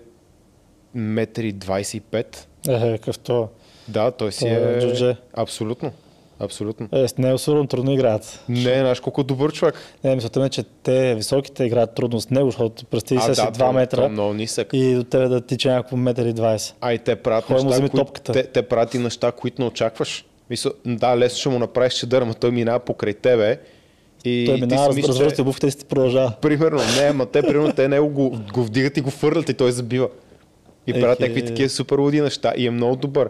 [0.95, 2.38] метри 25.
[2.69, 3.49] Е, какъв то?
[3.88, 4.80] Да, той си е...
[4.82, 5.15] Джудже.
[5.34, 5.91] Абсолютно.
[6.43, 6.89] Абсолютно.
[6.93, 8.43] Е, не е особено трудно играят.
[8.49, 9.75] Не, знаеш колко добър човек.
[10.04, 13.71] Не, мисълта ми, че те високите играят трудно с него, защото представи се си 2
[13.71, 14.10] метра.
[14.10, 14.67] много нисък.
[14.73, 16.73] И до тебе да тича някакво метър и 20.
[16.82, 18.04] А и те правят Хой неща, кои...
[18.34, 20.25] те, те правят и неща, които не очакваш.
[20.49, 23.60] Мисля, да, лесно ще му направиш чедър, но той минава покрай тебе
[24.25, 26.34] И той минава, раз, развързва се обувките и си продължава.
[26.41, 29.71] Примерно, не, ама те, примерно, те него го, го вдигат и го фърлят и той
[29.71, 30.10] забива.
[30.88, 33.30] И правят някакви такива супер луди неща и е много добър.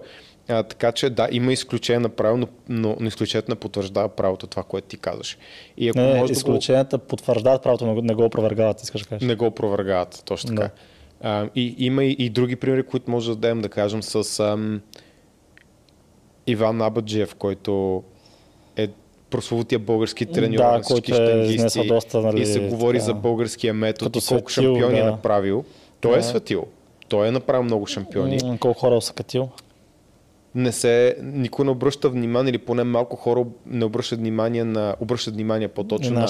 [0.52, 4.48] А, така че да, има изключение на право, но, но, но изключението не потвърждава правото,
[4.48, 5.38] това, което ти казваш.
[5.78, 7.08] И ако не, може изключенията да го...
[7.08, 9.28] потвърждават правото, но не го опровергават, искаш да кажеш.
[9.28, 10.62] Не го опровергават, точно така.
[10.62, 10.72] Да.
[11.22, 14.82] А, и има и, и други примери, които може да дадем, да кажем, с ам,
[16.48, 18.04] Иван Абаджиев, който
[18.76, 18.88] е
[19.30, 21.12] прословутия български треньор да, на всички
[21.80, 25.00] е доста, нали, и се говори така, за българския метод Като и колко светил, шампиони
[25.00, 25.08] е да.
[25.08, 25.64] е направил.
[26.02, 26.18] Той да.
[26.20, 26.66] е светил.
[27.08, 28.40] Той е направил много шампиони.
[28.60, 29.50] Колко хора е катил?
[30.56, 35.34] Не се, никой не обръща внимание или поне малко хора не обръщат внимание на, обръщат
[35.34, 36.28] внимание по-точно на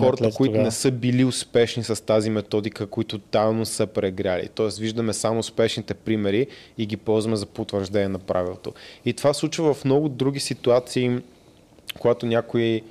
[0.00, 0.64] хората, които тогава.
[0.64, 4.48] не са били успешни с тази методика, които тайно са прегряли.
[4.54, 6.46] Тоест виждаме само успешните примери
[6.78, 8.72] и ги ползваме за потвърждение на правилото.
[9.04, 11.18] И това случва в много други ситуации,
[12.00, 12.82] когато някой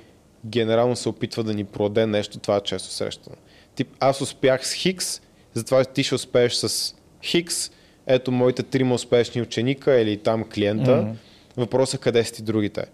[0.46, 3.36] генерално се опитва да ни продаде нещо, това е често срещано.
[3.74, 5.20] Тип, аз успях с Хикс,
[5.54, 7.70] затова ти ще успееш с Хикс,
[8.06, 10.90] ето моите трима успешни ученика или там клиента.
[10.90, 11.14] Mm-hmm.
[11.56, 12.84] Въпросът е къде са ти другите.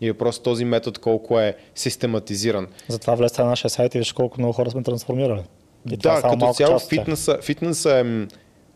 [0.00, 2.68] И въпросът е този метод колко е систематизиран.
[2.88, 5.42] Затова влезте на нашия сайт и виж колко много хора сме трансформирали.
[5.90, 8.26] И да, като цяло фитнеса, фитнеса е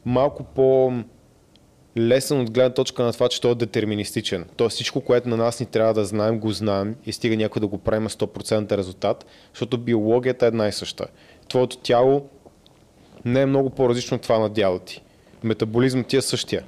[0.04, 0.92] малко по
[1.98, 4.44] лесен от гледна точка на това, че той е детерминистичен.
[4.56, 7.66] Тоест всичко, което на нас ни трябва да знаем, го знаем и стига някой да
[7.66, 11.06] го правим 100% резултат, защото биологията е една и съща.
[11.48, 12.26] Твоето тяло
[13.24, 15.02] не е много по-различно от това на дяло ти
[15.44, 16.64] метаболизъм ти е същия.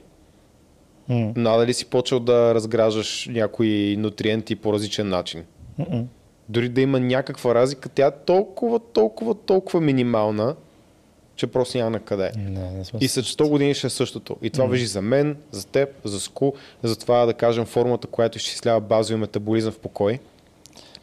[1.11, 1.37] Mm.
[1.37, 5.45] Надали си почел да разграждаш някои нутриенти по различен начин.
[5.81, 6.05] Mm-mm.
[6.49, 10.55] Дори да има някаква разлика, тя е толкова, толкова, толкова минимална,
[11.37, 12.33] че просто няма на къде.
[12.37, 14.37] Не, не и след 100 години ще е същото.
[14.43, 14.69] И това mm.
[14.69, 16.53] въжи за мен, за теб, за Ску,
[16.83, 20.19] за това да кажем формата, която изчислява базови метаболизъм в покой.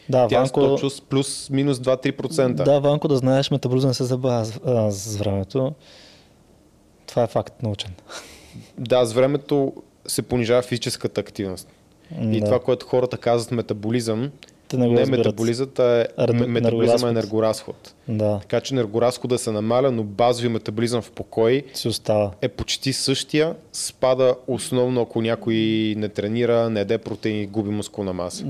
[0.10, 0.75] Да, Тя Ванко...
[0.80, 2.53] плюс, плюс минус 2-3%.
[2.53, 4.45] Да, Ванко, да знаеш, метаболизъм се забавя
[4.91, 5.73] с времето.
[7.17, 7.91] Това е факт научен.
[8.77, 9.73] Да, с времето
[10.08, 11.67] се понижава физическата активност.
[12.21, 12.45] И да.
[12.45, 14.32] това, което хората казват метаболизъм,
[14.67, 16.08] Те не, не метаболизът, е,
[16.47, 17.93] метаболизъм е енергоразход.
[18.08, 18.39] Да.
[18.41, 22.32] Така че енергоразхода се намаля, но базови метаболизъм в покой си остава.
[22.41, 23.56] е почти същия.
[23.73, 25.56] Спада основно ако някой
[25.97, 28.45] не тренира, не еде протеини, губи мускулна маса.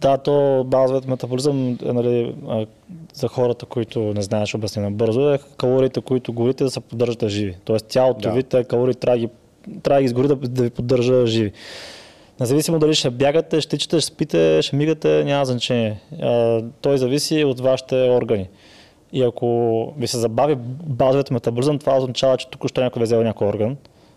[0.00, 2.34] Да, то базовият метаболизъм е нали,
[3.14, 7.56] за хората, които не знаеш обяснено бързо, е калориите, които горите да се поддържат живи.
[7.64, 8.32] Тоест тялото да.
[8.32, 9.28] ви, калории трябва да ги,
[9.82, 11.52] трябва да ги изгори да, да ви поддържа живи.
[12.40, 16.00] Независимо дали ще бягате, ще тичате, ще спите, ще мигате, няма значение.
[16.80, 18.48] Той зависи от вашите органи.
[19.12, 20.54] И ако ви се забави
[20.86, 23.76] базовият метаболизъм, това означава, че тук ще някой е взел някой орган.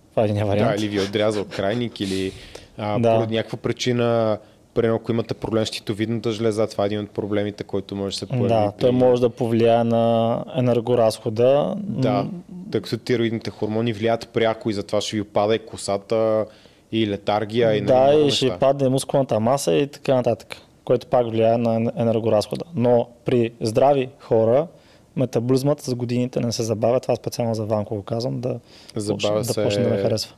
[0.10, 0.78] Това е един вариант.
[0.78, 2.32] Да, или ви е отрязал крайник, или
[2.78, 3.16] а, да.
[3.16, 4.38] поради някаква причина
[4.74, 8.18] Примерно, ако имате проблем с щитовидната жлеза, това е един от проблемите, който може да
[8.18, 8.48] се появи.
[8.48, 11.76] Да, той може да повлияе на енергоразхода.
[11.78, 12.26] Да,
[12.72, 16.46] тъй като тироидните хормони влияят пряко и затова ще ви опада и косата,
[16.92, 17.76] и летаргия.
[17.76, 22.66] И да, и ще падне мускулната маса и така нататък, което пак влияе на енергоразхода.
[22.76, 24.68] Но при здрави хора,
[25.16, 27.00] метаболизмът с годините не се забавя.
[27.00, 28.60] Това специално за Ванко го казвам, да,
[28.96, 30.36] забавя да почне да ме харесва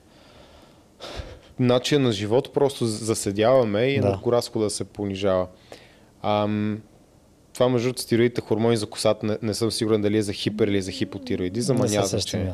[1.59, 4.07] начин на живот просто заседяваме и да.
[4.07, 5.47] енергоразхода се понижава.
[6.21, 6.81] Ам,
[7.53, 10.67] това между другото стироидите хормони за косата не, не съм сигурен дали е за хипер
[10.67, 12.53] или за хипотироидизъм, а няма значение.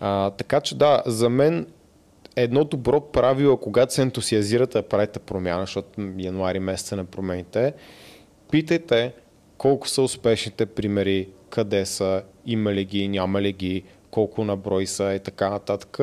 [0.00, 1.66] А, така че да, за мен
[2.36, 7.72] едно добро правило, когато се ентусиазирате да правите промяна, защото януари месеца не промените,
[8.50, 9.12] питайте
[9.58, 15.14] колко са успешните примери, къде са, има ли ги, няма ли ги, колко наброй са
[15.14, 15.96] и така нататък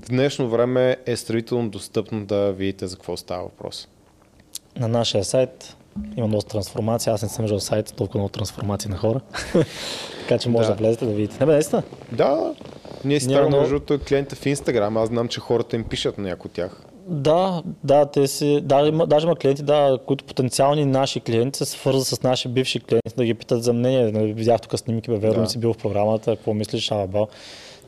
[0.00, 3.88] в днешно време е строително достъпно да видите за какво става въпрос.
[4.76, 5.75] На нашия сайт
[6.16, 7.12] има доста трансформация.
[7.12, 9.20] Аз не съм виждал сайт толкова много трансформации на хора.
[10.20, 10.74] така че може да.
[10.74, 11.36] да влезете да видите.
[11.40, 11.82] Не бе, наистина?
[12.12, 12.54] Да,
[13.04, 14.96] ние си ставаме между клиента в Инстаграм.
[14.96, 16.82] Аз знам, че хората им пишат на някои от тях.
[17.08, 21.64] Да, да, те си, даже, има, даже има клиенти, да, които потенциални наши клиенти се
[21.64, 24.12] свързват с наши бивши клиенти, да ги питат за мнение.
[24.12, 25.50] Нали, видях тук снимки, бе, верно да.
[25.50, 27.28] си бил в програмата, какво мислиш, Абал.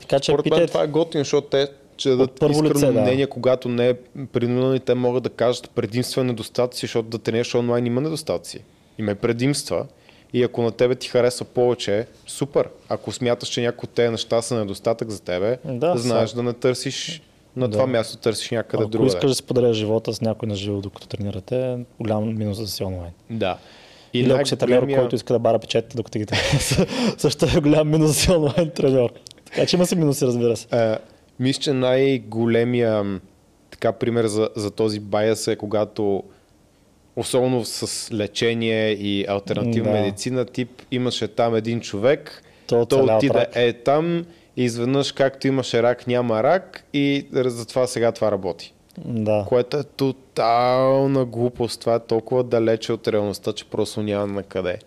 [0.01, 0.61] Така че Според питайте...
[0.61, 1.68] мен това е готино, защото те
[1.99, 3.01] че да дадат искрено лице, да.
[3.01, 3.95] мнение, когато не е
[4.33, 8.59] принудено и те могат да кажат предимства и недостатъци, защото да тренираш онлайн има недостатъци.
[8.99, 9.87] Има и предимства.
[10.33, 12.69] И ако на тебе ти харесва повече, супер.
[12.89, 16.37] Ако смяташ, че някои от тези неща са недостатък за тебе, да, знаеш са.
[16.37, 17.23] да не търсиш
[17.57, 17.73] на да.
[17.73, 19.05] това място, търсиш някъде друго.
[19.05, 22.85] Ако искаш да споделяш живота с някой на живо, докато тренирате, голям минус да си
[22.85, 23.13] онлайн.
[23.31, 23.59] Да.
[24.13, 25.01] И Или ако си големия...
[25.01, 26.27] който иска да бара печетите, докато ги
[27.19, 29.11] също е голям минус си онлайн треньор.
[29.45, 30.67] Така че има си минуси, разбира се.
[30.73, 30.97] Е,
[31.40, 33.20] мисля, че най-големия
[33.70, 36.22] така пример за, за този байас е когато
[37.16, 39.98] особено с лечение и альтернативна Да.
[39.98, 43.48] медицина, тип имаше там един човек, Той той оцеля от отида рак.
[43.55, 44.24] е там
[44.57, 48.74] и изведнъж както имаше рак, няма рак и затова сега това работи.
[48.98, 49.44] Да.
[49.48, 51.81] Което е тотална глупост.
[51.81, 54.79] Това е толкова далече от реалността, че просто няма на къде.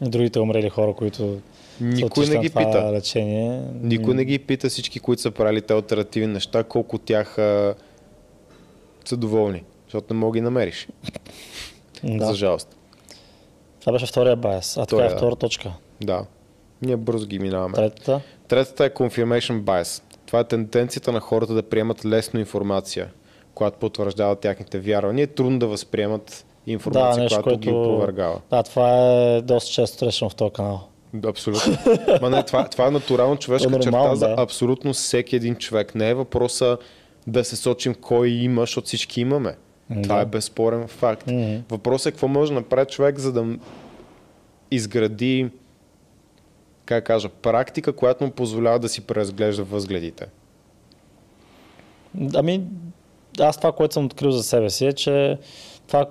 [0.00, 1.36] Другите умрели хора, които
[1.80, 2.92] Никой не ги това пита.
[2.92, 3.62] лечение.
[3.74, 7.74] Никой не ги пита всички, които са правили те альтернативни неща, колко тях а,
[9.04, 9.64] са доволни.
[9.84, 10.88] Защото не мога ги намериш.
[12.04, 12.26] Да.
[12.26, 12.76] За жалост.
[13.80, 14.76] Това беше втория байс.
[14.76, 15.72] А Втория, е втора точка.
[16.00, 16.24] Да.
[16.82, 17.74] Ние бързо ги минаваме.
[17.74, 18.20] Третата.
[18.48, 20.02] Третата е confirmation bias.
[20.26, 23.08] Това е тенденцията на хората да приемат лесно информация,
[23.54, 25.22] която потвърждава тяхните вярвания.
[25.22, 28.40] Е трудно да възприемат информация, Да, нещо, която ги което- опровергава.
[28.50, 30.87] Да, това е доста често срещано в този канал.
[31.14, 31.78] Да, Абсолютно.
[32.22, 34.34] Ма не, това, това е натурално човешка е черта нормално, за да.
[34.38, 35.94] абсолютно всеки един човек.
[35.94, 36.78] Не е въпроса
[37.26, 39.56] да се сочим кой има, защото всички имаме.
[40.02, 40.22] Това Да.
[40.22, 41.26] е безспорен факт.
[41.26, 41.56] Мгм.
[41.70, 43.46] Въпросът е какво може да направи човек, за да
[44.70, 45.50] изгради
[46.84, 50.26] как кажа, практика, която му позволява да си преразглежда възгледите.
[52.34, 52.62] Ами,
[53.40, 55.38] аз това, което съм открил за себе си е, че
[55.86, 56.06] това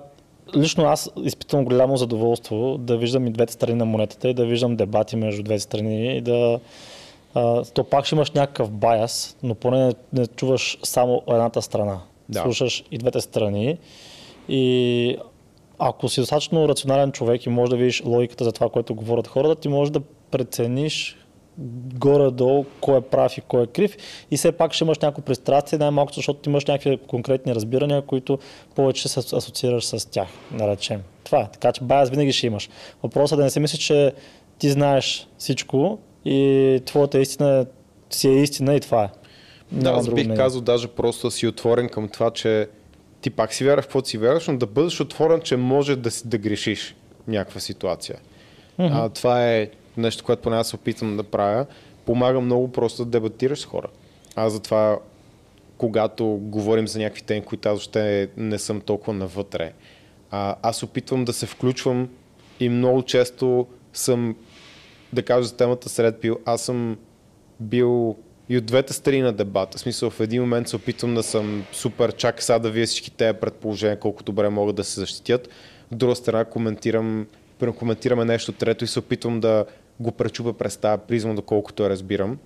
[0.56, 4.76] лично аз изпитвам голямо задоволство да виждам и двете страни на монетата и да виждам
[4.76, 6.60] дебати между двете страни и да
[7.34, 12.00] а, то пак ще имаш някакъв баяс, но поне не, не чуваш само едната страна.
[12.28, 12.42] Да.
[12.42, 13.78] Слушаш и двете страни
[14.48, 15.16] и
[15.78, 19.60] ако си достатъчно рационален човек и можеш да видиш логиката за това, което говорят хората,
[19.60, 21.17] ти можеш да прецениш
[21.94, 23.96] горе-долу кой е прав и кой е крив
[24.30, 28.38] и все пак ще имаш някакво пристрастие, най-малко защото имаш някакви конкретни разбирания, които
[28.74, 31.02] повече се асоциираш с тях, да речем.
[31.24, 31.50] Това е.
[31.52, 32.70] Така че байас винаги ще имаш.
[33.02, 34.12] Въпросът е да не си мислиш, че
[34.58, 37.66] ти знаеш всичко и твоята истина
[38.10, 39.08] си е истина и това е.
[39.72, 42.68] Да, аз бих казал даже просто да си отворен към това, че
[43.20, 46.10] ти пак си вярваш в каквото си вярваш, но да бъдеш отворен, че може да,
[46.10, 46.94] си, да грешиш
[47.28, 48.18] някаква ситуация.
[48.78, 51.66] А, това е нещо, което поне аз се опитвам да правя.
[52.06, 53.88] Помага много просто да дебатираш с хора.
[54.36, 54.98] Аз затова,
[55.76, 59.72] когато говорим за някакви теми, които аз въобще не съм толкова навътре,
[60.30, 62.08] а, аз опитвам да се включвам
[62.60, 64.36] и много често съм,
[65.12, 66.98] да кажа за темата сред пил, аз съм
[67.60, 68.16] бил
[68.48, 69.78] и от двете страни на дебата.
[69.78, 73.10] В смисъл, в един момент се опитвам да съм супер, чак сега да вие всички
[73.10, 75.48] тези предположения, колко добре могат да се защитят.
[75.92, 77.26] От друга страна коментирам,
[77.76, 79.64] коментираме нещо трето и се опитвам да
[80.00, 82.38] го пречупа през тази призма, доколкото я разбирам.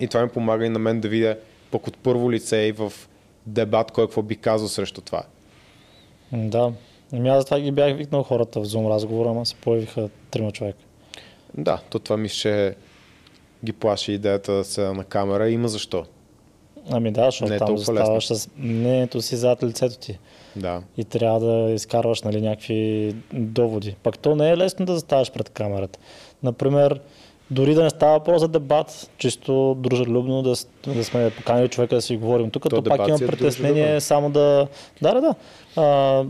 [0.00, 1.36] И това ми помага и на мен да видя
[1.70, 2.92] пък от първо лице и в
[3.46, 5.22] дебат кой какво би казал срещу това.
[6.32, 6.72] Да.
[7.12, 10.78] Ами аз затова ги бях викнал хората в Zoom разговора, ама се появиха трима човека.
[11.54, 12.74] Да, то това ми ще
[13.64, 15.50] ги плаши идеята да са на камера.
[15.50, 16.04] Има защо.
[16.90, 20.18] Ами да, защото Не е там заставаш с мнението си зад лицето ти.
[20.56, 20.82] Да.
[20.96, 23.96] и трябва да изкарваш нали, някакви доводи.
[24.02, 25.98] Пак то не е лесно да заставаш пред камерата.
[26.42, 27.00] Например,
[27.50, 30.54] дори да не става въпрос за дебат, чисто дружелюбно да,
[30.86, 32.50] да сме поканили човека да си говорим.
[32.50, 34.00] Тук То то, пак има е притеснение дружелюбен.
[34.00, 34.66] само да...
[35.02, 35.34] Да, да, да.
[35.76, 35.82] А,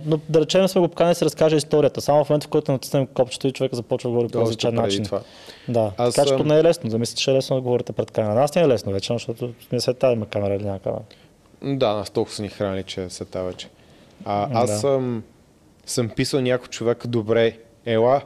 [0.06, 2.00] но да речем сме го поканили да си разкаже историята.
[2.00, 5.04] Само в момента, в който натиснем копчето и човека започва да говори по различен начин.
[5.04, 5.20] това.
[5.68, 6.90] Да, Аз така че не е лесно.
[6.90, 8.34] Да мислите, че е лесно да говорите пред камера.
[8.34, 11.02] На нас не е лесно вече, защото не се тази камера или няма камера.
[11.62, 13.68] Да, нас толкова са ни хранили, че се вече.
[14.24, 14.76] А, аз Да.
[14.78, 15.22] съм,
[15.86, 18.20] съм писал някой човек, добре, ела.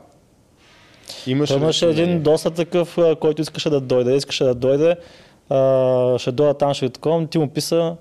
[1.26, 4.96] Имаш Той имаше един доста такъв, който искаше да дойде, искаше да дойде,
[5.50, 7.96] а, ще дойда там, ще такова, ти му писа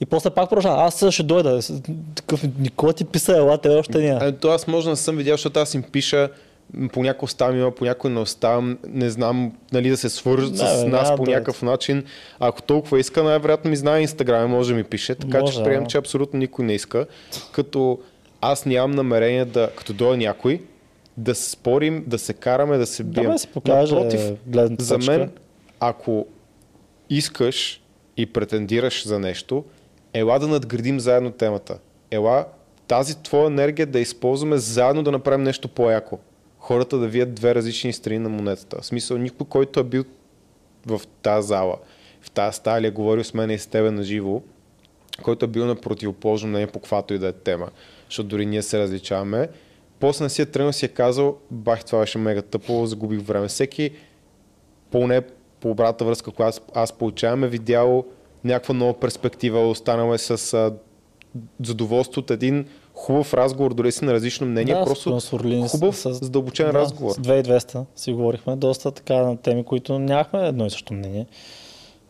[0.00, 1.60] и после пак продължава, аз ще дойда.
[2.14, 4.20] Такъв, Никога ти писа, ела, те още няма.
[4.22, 6.28] А, то аз може да съм видял, защото аз им пиша
[6.74, 10.52] м, по някой оставам има, по някой не оставам, не знам нали, да се свържат
[10.52, 12.04] Да, с бе, нас няма по да- някакъв начин.
[12.40, 15.84] Ако толкова иска, най-вероятно ми знае Инстаграм, може да ми пише, така Може, че приемам,
[15.84, 15.90] да.
[15.90, 17.06] че абсолютно никой не иска.
[17.52, 17.98] Като
[18.40, 20.60] аз нямам намерение да, като дойде някой,
[21.16, 23.24] да се спорим, да се караме, да се бием.
[23.24, 25.30] Давай си покаже Напротив, гледната за мен,
[25.80, 26.26] ако
[27.10, 27.82] искаш
[28.16, 29.64] и претендираш за нещо,
[30.14, 31.78] ела да надградим заедно темата.
[32.10, 32.46] Ела
[32.88, 36.18] тази твоя енергия да използваме заедно да направим нещо по-яко.
[36.58, 38.80] Хората да видят две различни страни на монетата.
[38.80, 40.04] В смисъл, никой, който е бил
[40.86, 41.76] в тази зала,
[42.20, 44.42] в тази стая е говорил с мен и с тебе на живо,
[45.22, 47.68] който е бил на противоположно мнение по каквато и да е тема,
[48.08, 49.48] защото дори ние се различаваме,
[50.02, 53.48] после не си е тръгнал си е казал, бах, това беше мега тъпо, загубих време.
[53.48, 53.90] Всеки,
[54.90, 55.22] поне
[55.60, 58.04] по обратната връзка, която аз, аз получавам, е видял
[58.44, 60.74] някаква нова перспектива, останал е с а,
[61.64, 65.20] задоволство от един хубав разговор, дори си на различно мнение, Да, просто
[65.68, 67.12] хубав, с- задълбочен да, разговор.
[67.12, 71.26] С 2200 си говорихме доста така на теми, които нямахме едно и също мнение.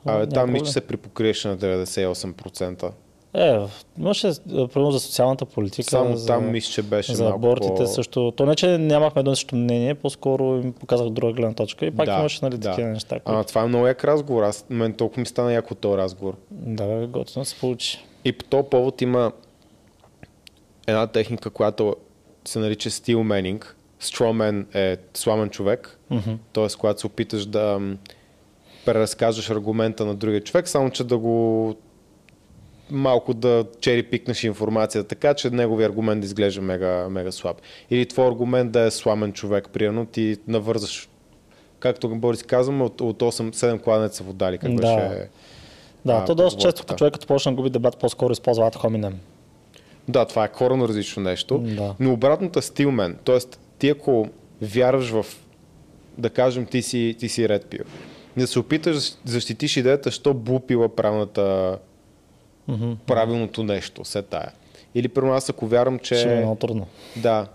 [0.05, 2.91] Абе, там мисля, че се припокриеше на 98%.
[3.35, 3.59] Е,
[3.99, 5.91] имаше е, примерно за социалната политика.
[5.91, 7.87] Само за, там мисля, че беше за абортите по...
[7.87, 8.33] също.
[8.37, 12.07] То не, че нямахме едно също мнение, по-скоро им показах друга гледна точка и пак
[12.07, 12.71] Да, имаше нали, да.
[12.71, 13.21] такива неща.
[13.21, 13.39] Които...
[13.39, 14.43] А, това е много як разговор.
[14.43, 16.35] Аз, мен толкова ми стана яко този разговор.
[16.51, 18.05] Да, готино се получи.
[18.25, 19.33] И по този повод има
[20.87, 21.97] една техника, която
[22.45, 23.65] се нарича steel manning.
[24.01, 26.31] Strawman е сламен човек, Мгм.
[26.53, 26.67] т.е.
[26.79, 27.81] когато се опиташ да
[28.85, 31.75] преразкажеш аргумента на другия човек, само че да го
[32.93, 37.57] малко да чери пикнеш информацията, така че неговия аргумент да изглежда мега, мега слаб.
[37.91, 41.09] Или твой аргумент да е сламен човек, примерно ти навързаш,
[41.81, 44.77] както Борис казваме, от, от 8-7 кладенеца вода, или как Да.
[44.77, 45.29] беше
[46.05, 48.77] Да, А, то доста често, като човек като почне да губи дебат, по-скоро използва ad
[48.77, 49.13] hominem.
[50.09, 51.59] Да, това е коренно различно нещо.
[51.59, 51.95] Да.
[52.01, 53.19] Но обратното е стилмен.
[53.25, 54.29] Тоест, ти ако
[54.63, 55.27] вярваш в,
[56.19, 57.85] да кажем, ти си, ти си Red Pill,
[58.37, 61.79] да се опиташ да защитиш идеята, що бупила правилната,
[62.69, 62.93] Мгм.
[63.07, 64.53] правилното нещо, се тая.
[64.95, 66.15] Или примерно аз ако вярвам, че...
[66.15, 66.87] Ще е много трудно.
[67.17, 67.47] Да.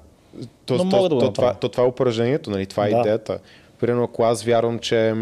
[0.65, 2.65] То, Но то, да то, това, то, това е упражнението, нали?
[2.65, 2.97] това е Да.
[2.99, 3.39] идеята.
[3.79, 5.13] Примерно ако аз вярвам, че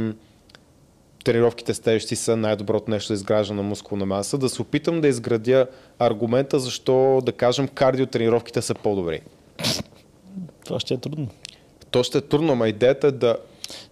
[1.24, 5.08] тренировките с тежести са най-доброто нещо за изграждане на мускулна маса, да се опитам да
[5.08, 5.68] изградя
[6.00, 9.22] аргумента защо, да кажем, кардиотренировките са по-добри.
[10.66, 11.28] Това ще е трудно.
[11.92, 13.38] То ще е трудно, ама идеята е да...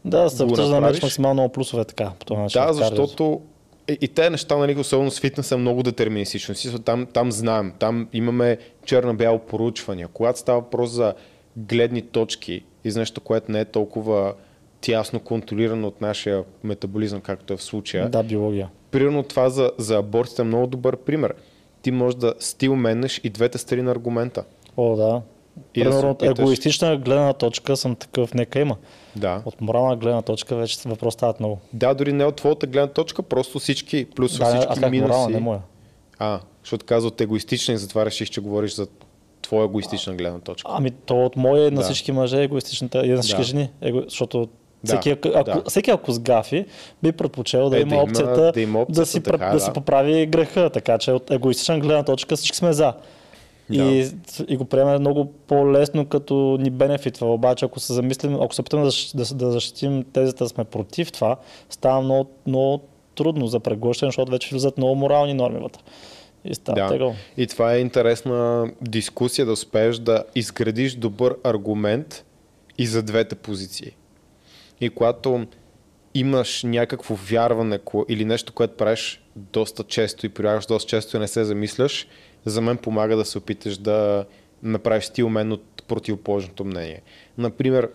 [0.06, 1.02] Да, се го опиташ да направиш.
[1.02, 2.62] максимално плюсове така, по този начин.
[2.62, 3.42] Да, защото
[3.90, 6.56] и, и те неща, нали, особено с фитнес, са много детерминистични.
[6.86, 10.08] Там, там знаем, там имаме черно-бяло поручвания.
[10.08, 11.14] Когато става въпрос за
[11.58, 14.34] гледни точки и за нещо, което не е толкова
[14.82, 18.70] тясно контролирано от нашия метаболизъм, както е в случая, Да, биология.
[18.92, 21.34] примерно това за, за абортите е много добър пример.
[21.82, 24.44] Ти можеш да стилменеш и двете страни на аргумента.
[24.78, 25.22] О, да.
[25.76, 28.76] И да се Примерно от опиташ- егоистична гледна точка съм такъв, нека има.
[29.16, 29.42] Да.
[29.46, 31.60] От морална гледна точка вече въпрос стават много.
[31.74, 35.02] Да, дори не от твоята гледна точка, просто всички плюс Да, аз всички как минуси.
[35.04, 35.60] морална, не моя.
[36.20, 38.88] А, защото казва от егоистична и затова реших, че говориш за
[39.42, 40.72] твоя егоистична гледна точка.
[40.74, 41.82] Ами то от моя на Да.
[41.82, 43.44] всички мъже е егоистичната и на всички Да.
[43.44, 43.70] жени.
[43.82, 44.48] Его, защото
[44.84, 45.64] Да, всеки, ако, ако, да.
[45.68, 46.66] всеки ако сгафи,
[47.04, 49.54] би предпочел да, Е, има, да има- опцията, да има да, си, опцията, така, да
[49.54, 49.60] да.
[49.60, 50.70] си поправи греха.
[50.70, 52.94] Така че от егоистична гледна точка всички сме за.
[53.76, 54.08] И,
[54.48, 57.34] и го приемаме много по-лесно, като ни бенефитва.
[57.34, 61.12] Обаче, ако се замислим, ако се опитаме да, да, да защитим тезата да сме против
[61.12, 61.38] това,
[61.70, 62.82] става много, много
[63.16, 65.82] трудно за преглъщане, защото вече влизат много морални норми вътре.
[66.46, 66.88] И става Да.
[66.88, 67.16] тегаво.
[67.38, 72.26] И това е интересна дискусия да успееш да изградиш добър аргумент
[72.78, 73.92] и за двете позиции.
[74.82, 75.46] И когато
[76.14, 81.28] имаш някакво вярване или нещо, което правиш доста често и прилагаш доста често и не
[81.28, 82.08] се замисляш,
[82.46, 84.26] за мен помага да се опиташ да
[84.64, 87.02] направиш стил мен от противоположното мнение.
[87.38, 87.90] Например,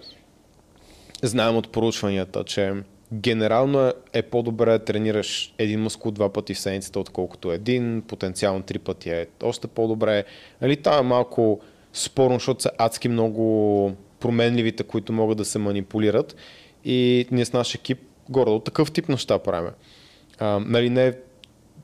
[1.23, 2.75] знаем от проучванията, че
[3.13, 8.63] генерално е, е по-добре да тренираш един мускул два пъти в седмицата, отколкото един, потенциално
[8.63, 10.25] три пъти е още по-добре.
[10.63, 11.61] Нали, това е малко
[11.93, 16.37] спорно, защото са адски много променливите, които могат да се манипулират.
[16.85, 19.73] И ние с наш екип горе такъв тип неща правим.
[20.39, 21.13] А, нали, не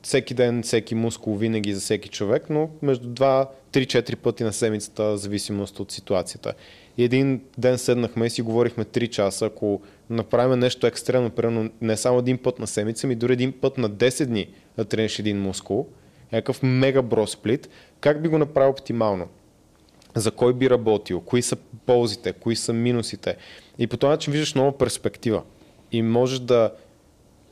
[0.05, 4.53] всеки ден, всеки мускул винаги за всеки човек, но между 2, 3, 4 пъти на
[4.53, 6.53] седмицата, в зависимост от ситуацията.
[6.97, 9.81] И един ден седнахме и си говорихме 3 часа, ако
[10.11, 13.91] направим нещо екстремно, примерно не само един път на седмица, ми дори един път на
[13.91, 15.87] 10 дни да трениш един мускул,
[16.33, 17.69] някакъв мега бро сплит,
[18.01, 19.29] как би го направил оптимално?
[20.17, 23.37] за кой би работил, кои са ползите, кои са минусите.
[23.79, 25.43] И по този начин виждаш нова перспектива.
[25.93, 26.73] И можеш да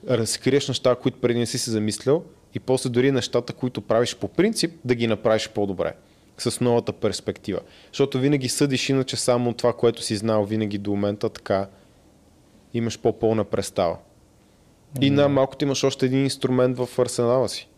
[0.08, 2.24] разкриеш неща, които преди не си се замислял
[2.54, 5.92] и после дори нещата, които правиш по принцип, да ги направиш по-добре.
[6.38, 7.60] С новата перспектива.
[7.92, 11.68] Защото винаги съдиш иначе само това, което си знал винаги до момента, така
[12.74, 13.96] имаш по-пълна представа.
[15.00, 17.68] И най-малкото имаш още един инструмент в арсенала си.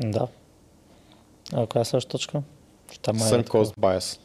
[0.00, 0.28] Да.
[1.52, 2.42] А коя е следващата точка?
[2.92, 4.18] Е Sunk cost bias.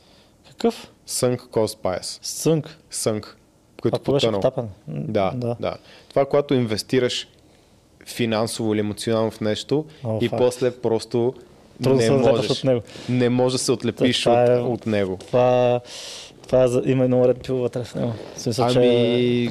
[0.47, 0.91] Какъв?
[1.07, 2.19] Sunk cost bias.
[2.89, 3.37] Сънк.
[3.77, 4.41] А Като потънал.
[4.87, 5.55] Да, да, да.
[5.59, 5.77] да.
[6.09, 7.27] Това, когато инвестираш
[8.05, 10.37] финансово или емоционално в нещо О, и факт.
[10.39, 11.33] после просто
[11.83, 12.81] Трудно не можеш, от него.
[13.09, 15.17] не можеш да се отлепиш Това от, е- от него.
[15.17, 15.79] Това,
[16.43, 18.11] това е за- има много ред пил вътре в него.
[18.35, 18.79] Смисъл, Ами- че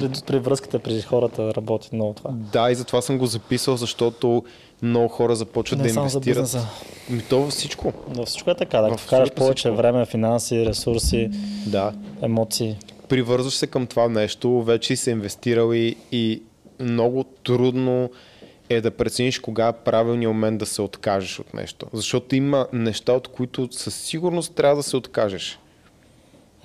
[0.01, 2.31] при, при връзката при хората работи много това.
[2.33, 4.43] Да, и затова съм го записал, защото
[4.81, 6.23] много хора започват Не да за инвестират.
[6.25, 6.67] бизнеса.
[7.09, 7.93] Ми то във всичко.
[8.15, 8.97] Но всичко е така, да.
[8.97, 9.77] Вкараш повече всичко.
[9.77, 11.29] време, финанси, ресурси,
[11.67, 11.93] Да.
[12.21, 12.77] емоции.
[13.07, 16.41] Привързваш се към това нещо, вече си се инвестирал и, и
[16.79, 18.09] много трудно
[18.69, 21.87] е да прецениш кога е правилният момент да се откажеш от нещо.
[21.93, 25.59] Защото има неща, от които със сигурност трябва да се откажеш.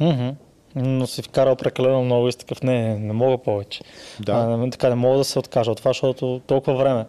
[0.01, 0.29] Мгм.
[0.77, 3.81] Но си вкарал прекалено много и си такъв, не, не мога повече.
[4.21, 4.33] Да.
[4.33, 7.05] А, не, така не мога да се откажа от това, защото толкова време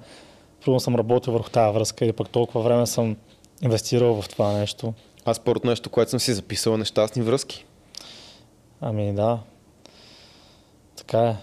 [0.62, 3.16] примерно съм работил върху тази връзка или пък толкова време съм
[3.62, 4.93] инвестирал в това нещо.
[5.26, 7.66] Аз първото нещо, което съм си записал е нещастни връзки.
[8.82, 9.39] Ами да.
[10.96, 11.36] Така е.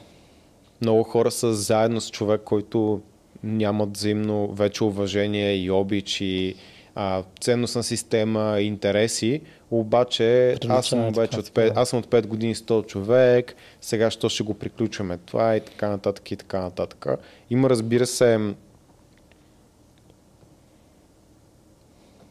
[0.80, 3.00] Много хора са заедно с човек, който
[3.44, 6.54] нямат взаимно вече уважение и обич и
[6.94, 9.40] а, ценностна система, интереси,
[9.70, 14.28] обаче аз съм, вече от 5, аз съм от 5 години 100 човек, сега що
[14.28, 17.06] ще го приключваме това и така нататък и така нататък.
[17.50, 18.54] Има разбира се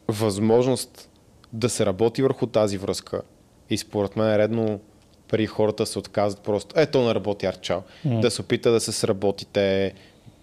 [0.08, 1.08] възможност
[1.52, 3.22] да се работи върху тази връзка
[3.70, 4.80] и според мен е редно
[5.28, 8.20] при хората се отказват просто, ето не работи арчал, mm.
[8.20, 9.92] да се опита да се сработите,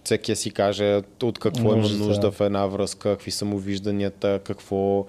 [0.10, 5.05] всеки си каже от какво има нужда в една връзка, какви са му вижданията, какво,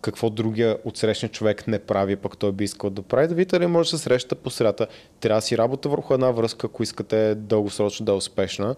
[0.00, 3.28] какво другия отсрещния човек не прави, пък той би искал да прави.
[3.28, 4.86] Да видите ли може да се среща по средата.
[5.20, 8.74] Трябва да си работа върху една връзка, ако искате дългосрочно да е успешна.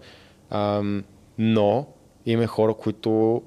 [0.49, 1.03] Ам,
[1.37, 1.87] но
[2.25, 3.41] има хора, които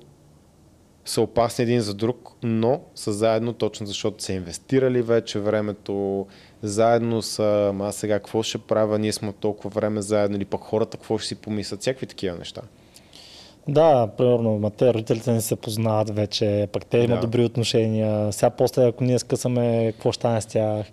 [1.04, 6.26] са опасни един за друг, но са заедно точно защото са инвестирали вече времето,
[6.62, 10.96] заедно са, а сега какво ще правя, ние сме толкова време заедно, или пък хората
[10.96, 12.62] какво ще си помислят, всякакви такива неща.
[13.68, 17.26] Да, примерно, ма те родителите не се познават вече, пък те имат да.
[17.26, 18.32] добри отношения.
[18.32, 20.86] Сега после, ако ние скъсаме, какво ще стане с тях?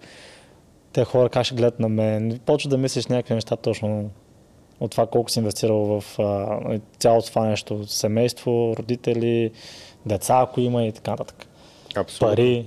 [0.94, 2.40] Те хора как ще гледат на мен?
[2.46, 4.10] Почва да мислиш някакви неща точно
[4.80, 6.04] от това колко си инвестирал в
[7.00, 7.88] цялото това нещо.
[7.88, 9.52] Семейство, родители,
[10.06, 11.46] деца, ако има и така нататък.
[11.96, 12.36] Абсолютно.
[12.36, 12.66] Пари,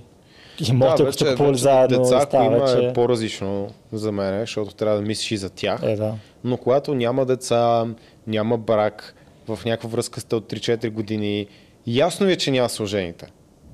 [0.69, 2.03] имоти, да, ако сте купували заедно.
[2.03, 2.87] Деца, ако има вече...
[2.87, 5.81] е по-различно за мен, защото трябва да мислиш и за тях.
[5.83, 6.15] Е, да.
[6.45, 7.87] Но когато няма деца,
[8.27, 9.15] няма брак,
[9.49, 11.47] в някаква връзка сте от 3-4 години,
[11.87, 13.27] ясно ви е, че няма сложените.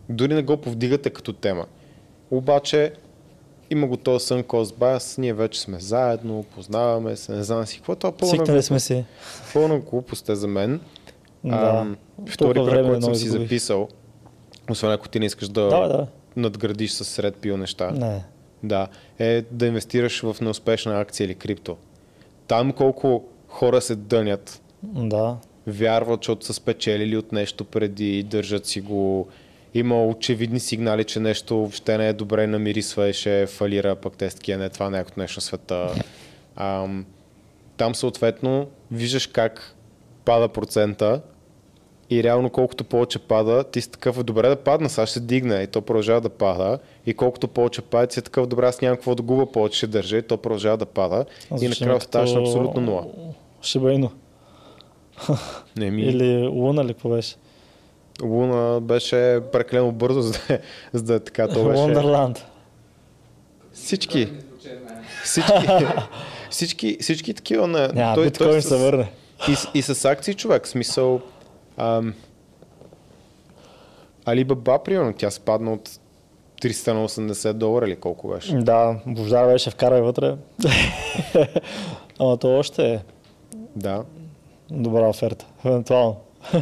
[0.08, 1.66] Дори не го повдигате като тема.
[2.30, 2.92] Обаче
[3.70, 7.76] има го този сън с бас, ние вече сме заедно, познаваме се, не знам си
[7.76, 7.94] какво.
[7.94, 9.04] Това е пълна, сме си.
[9.52, 10.80] Пълна глупост е за мен.
[11.44, 11.56] Да.
[11.56, 11.86] А,
[12.26, 13.88] втори проект, който съм си записал,
[14.70, 16.06] освен ако ти не искаш да, да, да.
[16.36, 17.90] надградиш с сред пил неща.
[17.90, 18.24] Не.
[18.62, 18.88] Да,
[19.18, 21.76] е да инвестираш в неуспешна акция или крипто.
[22.46, 24.62] Там колко хора се дънят.
[24.82, 25.36] Да.
[25.66, 29.28] Вярват, защото са спечелили от нещо преди, държат си го.
[29.74, 34.28] Има очевидни сигнали, че нещо въобще не е добре, намирисва и ще фалира, пък те
[34.28, 35.94] такива не е това някакво нещо на света.
[36.56, 37.06] Ам,
[37.76, 39.74] там съответно виждаш как
[40.24, 41.20] пада процента
[42.10, 45.54] и реално колкото повече пада, ти си такъв, добре да падна, сега ще се дигне
[45.62, 46.78] и то продължава да пада.
[47.06, 49.86] И колкото повече пада, ти си такъв, добре, аз нямам какво да губа, повече ще
[49.86, 51.24] държа и то продължава да пада.
[51.62, 52.42] и накрая ставаш като...
[52.42, 53.06] абсолютно нула.
[53.62, 54.10] Шибайно.
[55.76, 56.02] Не ми...
[56.02, 57.36] Или Луна ли какво беше?
[58.22, 60.58] Луна беше преклено бързо, за да,
[60.92, 61.48] за да е така.
[61.48, 61.82] То беше...
[61.82, 62.38] Wonderland.
[63.72, 64.28] Всички.
[65.24, 65.52] Всички,
[66.50, 67.88] всички, всички такива на...
[67.94, 69.10] Няма, той, биткоин той се върне.
[69.48, 71.20] И, и с акции човек, смисъл...
[71.76, 72.14] Ам,
[74.24, 75.90] Алибаба, примерно, тя спадна от
[76.62, 78.56] 300 на 80 долара или колко беше?
[78.56, 80.36] Да, Бождар беше вкарай вътре.
[82.18, 83.00] Ама то още е.
[83.76, 84.04] Да.
[84.70, 86.16] Добра оферта, евентуално.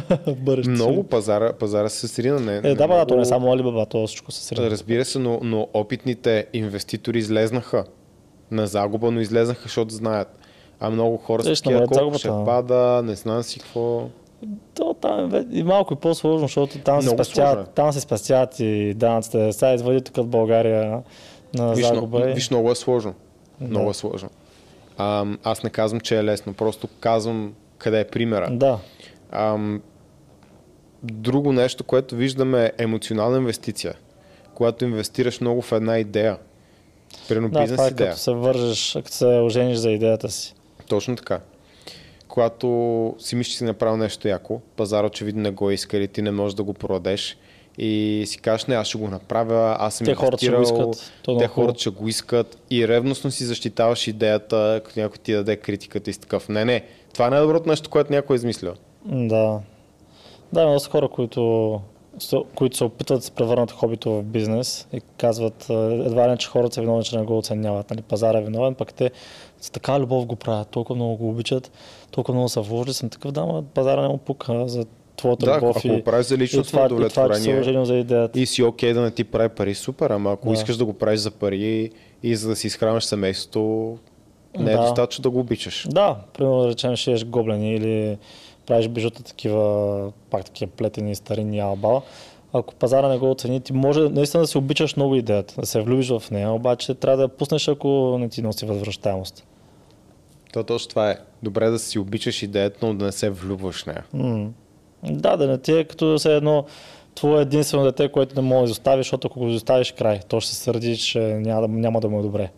[0.67, 2.39] Много пазара, пазара се срина.
[2.39, 3.05] Не, е, да, много...
[3.05, 4.69] то не само Alibaba, то всичко се срина.
[4.69, 7.85] Разбира се, но, но опитните инвеститори излезнаха
[8.51, 10.38] на загуба, но излезнаха, защото знаят.
[10.79, 14.07] А много хора са такива, колко ще пада, не знам си какво.
[14.73, 18.93] То там е и малко и по-сложно, защото там се, спастяват, там се спастяват и
[18.93, 19.53] данъците.
[19.53, 21.03] Сега извади тук от България
[21.53, 22.19] на виж, загуба.
[22.19, 23.13] Но, виж, много е сложно.
[23.61, 23.67] Да.
[23.67, 24.29] Много е сложно.
[24.97, 28.49] А, аз не казвам, че е лесно, просто казвам къде е примера.
[28.51, 28.79] Да.
[29.31, 29.57] А,
[31.03, 33.93] друго нещо, което виждаме е емоционална инвестиция.
[34.53, 36.37] Когато инвестираш много в една идея.
[37.27, 38.09] Примерно да, бизнес това е идея.
[38.09, 40.55] като се вържеш, като се ожениш за идеята си.
[40.89, 41.39] Точно така.
[42.27, 42.67] Когато
[43.19, 46.31] си мислиш, че си направил нещо яко, пазар очевидно не го иска или ти не
[46.31, 47.37] можеш да го продадеш
[47.77, 51.11] и си кажеш, не, аз ще го направя, аз съм те хората ще го искат.
[51.39, 56.09] те хората ще го искат и ревностно си защитаваш идеята, като някой ти даде критиката
[56.09, 56.49] и си такъв.
[56.49, 56.83] Не, не,
[57.13, 58.73] това е най-доброто нещо, което някой е измислил.
[59.05, 59.59] Да.
[60.53, 61.81] Да, има хора, които,
[62.55, 66.75] които се опитват да се превърнат хобито в бизнес и казват едва ли, че хората
[66.75, 67.89] са виновни, че не го оценяват.
[67.89, 68.01] Нали?
[68.01, 69.11] Пазар е виновен, пък те
[69.61, 71.71] с така любов го правят, толкова много го обичат,
[72.11, 74.85] толкова много са вложили, съм такъв, да, но пазара не му пука за
[75.15, 75.77] твоята да, любов.
[75.77, 78.39] ако и, го правиш за личностно удовлетворение и, за идеята.
[78.39, 80.53] и си окей okay да не ти прави пари, супер, ама ако да.
[80.53, 81.91] искаш да го правиш за пари
[82.23, 83.97] и за да си изхранваш семейството,
[84.59, 84.81] не е да.
[84.81, 85.87] достатъчно да го обичаш.
[85.89, 88.17] Да, примерно да речем, ще еш гоблени или
[88.65, 92.01] правиш бижута такива, пак такива плетени старини алба,
[92.53, 95.81] ако пазара не го оцени, ти може наистина да си обичаш много идеята, да се
[95.81, 99.47] влюбиш в нея, обаче трябва да я пуснеш, ако не ти носи възвръщаемост.
[100.53, 101.17] То точно това е.
[101.43, 104.05] добре да си обичаш идеята, но да не се влюбваш в нея.
[104.13, 104.49] М.
[105.03, 106.65] Да, да не ти е като все едно
[107.15, 110.51] твое единствено дете, което не може да изоставиш, защото ако го изоставиш край, то ще
[110.51, 112.51] се сърди, че няма няма да му е добре.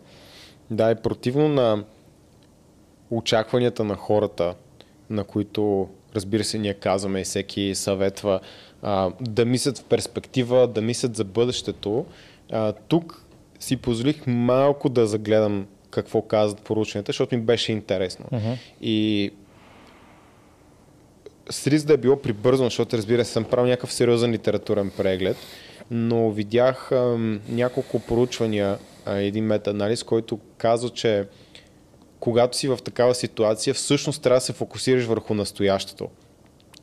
[0.70, 1.84] Да, и противно на
[3.10, 4.54] очакванията на хората,
[5.10, 8.40] на които, разбира се, ние казваме и всеки съветва
[8.82, 12.06] а, да мислят в перспектива, да мислят за бъдещето.
[12.52, 13.24] А, тук
[13.60, 18.24] си позволих малко да загледам какво казват порученията, защото ми беше интересно.
[18.32, 18.52] Мгм.
[18.80, 19.30] И
[21.50, 25.36] с риск да е било прибързано, защото разбира се съм правил някакъв сериозен литературен преглед,
[25.90, 31.26] но видях ам, няколко поручвания, а, един мета-анализ, който казва, че
[32.20, 36.08] когато си в такава ситуация, всъщност трябва да се фокусираш върху настоящето.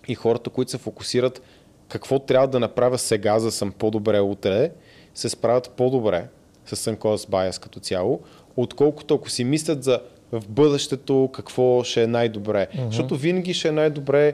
[0.08, 1.42] И хората, които се фокусират
[1.90, 4.72] какво трябва да направя сега, за да съм по-добре утре,
[5.16, 6.28] се справят по-добре
[6.66, 8.20] с unconscious bias като цяло,
[8.58, 10.00] отколкото ако си мислят за
[10.32, 12.68] в бъдещето какво ще е най-добре.
[12.68, 12.86] Mm-hmm.
[12.86, 14.34] Защото винаги ще е най-добре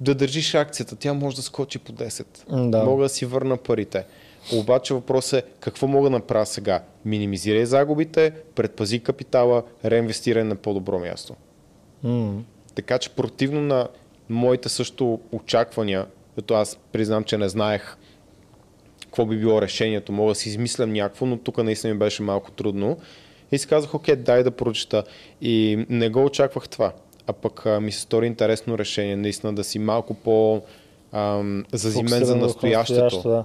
[0.00, 0.96] да държиш акцията.
[0.96, 2.26] Тя може да скочи по 10.
[2.50, 2.84] М, да.
[2.84, 4.04] Мога да си върна парите.
[4.54, 6.82] Обаче въпросът е какво мога да направя сега?
[7.04, 11.34] Минимизирай загубите, предпази капитала, реинвестирай на по-добро място.
[12.02, 12.42] М.
[12.74, 13.88] Така че противно на
[14.28, 17.96] моите също очаквания, като аз признам, че не знаех
[19.12, 22.50] какво би било решението, мога да си измислям някакво, но тук наистина ми беше малко
[22.50, 22.96] трудно.
[23.52, 25.04] И си казах, окей, дай да прочета.
[25.40, 26.92] И не го очаквах това.
[27.26, 30.62] А пък а, ми се стори интересно решение, наистина да си малко по
[31.12, 33.22] ам, зазимен за настоящето.
[33.22, 33.44] Да.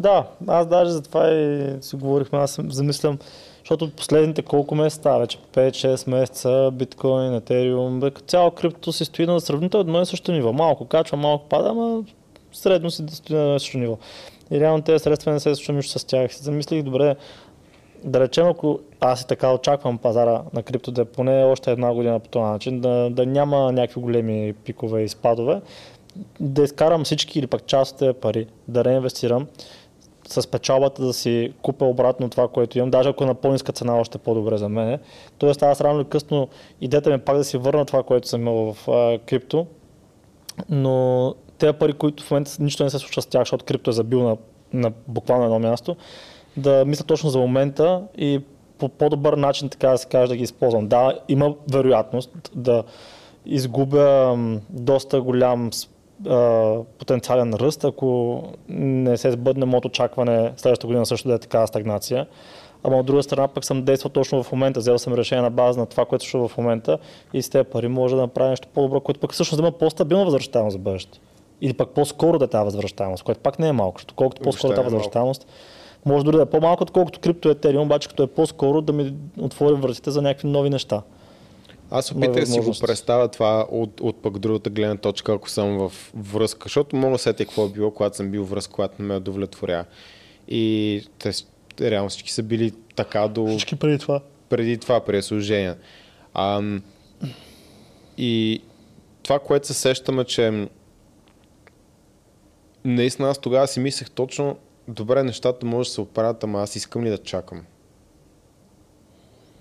[0.00, 3.18] да, аз даже за това и си говорихме, аз замислям,
[3.58, 9.40] защото последните колко месеца вече, 5-6 месеца, биткоин, етериум, бе, цяло криптото си стои на
[9.40, 10.52] сравнително едно и също ниво.
[10.52, 12.02] Малко качва, малко пада, ама
[12.52, 13.98] средно си стои на едно и също ниво.
[14.50, 16.34] И реално тези средства не се случва нищо с тях.
[16.34, 17.16] Си замислих, добре,
[18.04, 21.94] да речем, ако аз и така очаквам пазара на крипто да е поне още една
[21.94, 25.60] година по този начин, да, да няма някакви големи пикове и спадове,
[26.40, 29.46] да изкарам всички или пък част от тези пари, да реинвестирам,
[30.28, 34.00] с печалбата да си купя обратно това, което имам, даже ако е на по-ниска цена,
[34.00, 34.98] още по-добре за мен.
[35.38, 36.48] Тоест аз рано или късно
[36.80, 39.66] идеята ми пак да си върна това, което съм имал в а, крипто,
[40.68, 43.92] но тези пари, които в момента нищо не се случва с тях, защото крипто е
[43.92, 44.36] забил на,
[44.72, 45.96] на буквално едно място,
[46.56, 48.40] да мисля точно за момента и
[48.78, 50.88] по по-добър начин, така да се каже, да ги използвам.
[50.88, 52.84] Да, има вероятност да
[53.46, 54.36] изгубя
[54.70, 55.70] доста голям
[56.26, 61.66] а, потенциален ръст, ако не се сбъдне моето очакване следващата година също да е такава
[61.66, 62.26] стагнация.
[62.82, 65.80] Ама от друга страна пък съм действал точно в момента, взел съм решение на база
[65.80, 66.98] на това, което ще в момента
[67.32, 70.24] и с тези пари може да направя нещо по-добро, което пък всъщност да има по-стабилна
[70.24, 71.20] възвръщаемост за бъдеще.
[71.60, 74.72] Или пък по-скоро да е тази възвръщаемост, което пак не е малко, защото колкото по-скоро
[74.72, 75.46] е тази възвръщаемост,
[76.04, 79.74] може дори да е по-малко, отколкото крипто Ethereum, обаче като е по-скоро да ми отвори
[79.74, 81.02] вратите за някакви нови неща.
[81.90, 85.78] Аз опитах да си го представя това от, от пък другата гледна точка, ако съм
[85.78, 89.08] в връзка, защото мога да сетя какво е било, когато съм бил връзка, която не
[89.08, 89.84] ме удовлетворя.
[90.48, 91.32] И те,
[91.80, 94.20] реално всички са били така до Всички преди това.
[94.48, 95.74] преди това, преди служение.
[96.34, 96.82] Ам,
[98.18, 98.62] и
[99.22, 100.68] това, което се сещаме, че
[102.88, 104.56] наистина аз тогава си мислех точно,
[104.88, 107.64] добре, нещата може да се оправят, ама аз искам ли да чакам?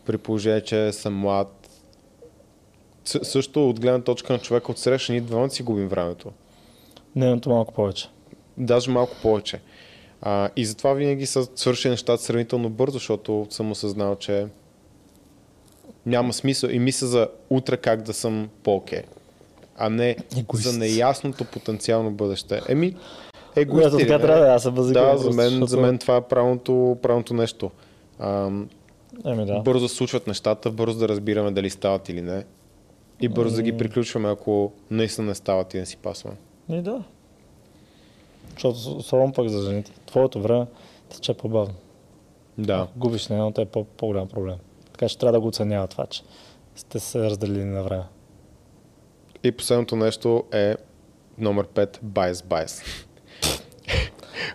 [0.05, 1.69] При положение, че съм млад.
[3.05, 6.31] С- също от гледна точка на човека от среща, ние двамата си губим времето.
[7.15, 8.09] Нейното малко повече.
[8.57, 9.61] Даже малко повече.
[10.21, 14.47] А, и затова винаги са свършили нещата сравнително бързо, защото съм осъзнал, че
[16.05, 19.03] няма смисъл и мисля за утре как да съм по-окей.
[19.77, 20.63] А не Егоист.
[20.63, 22.61] за неясното потенциално бъдеще.
[22.69, 22.95] Еми,
[23.55, 23.91] егоисти.
[23.91, 24.19] така ли, не?
[24.19, 25.05] трябва да аз възигам.
[25.05, 27.71] Да, за мен, за мен това е правилното, правилното нещо.
[28.19, 28.69] Ам,
[29.25, 29.59] Еми да.
[29.59, 32.43] Бързо да случват нещата, бързо да разбираме дали стават или не.
[33.21, 36.37] И бързо да ги приключваме, ако наистина не стават и не си пасваме.
[36.69, 37.03] И да.
[38.53, 39.91] Защото особено пък за жените.
[40.05, 40.65] Твоето време
[41.09, 41.73] тече по-бавно.
[42.57, 42.87] Да.
[42.95, 44.55] Губиш на едното е по- по-голям проблем.
[44.91, 46.21] Така че трябва да го оценява това, че
[46.75, 48.03] сте се разделили на време.
[49.47, 50.75] И последното нещо е
[51.37, 52.83] номер 5, bias bias.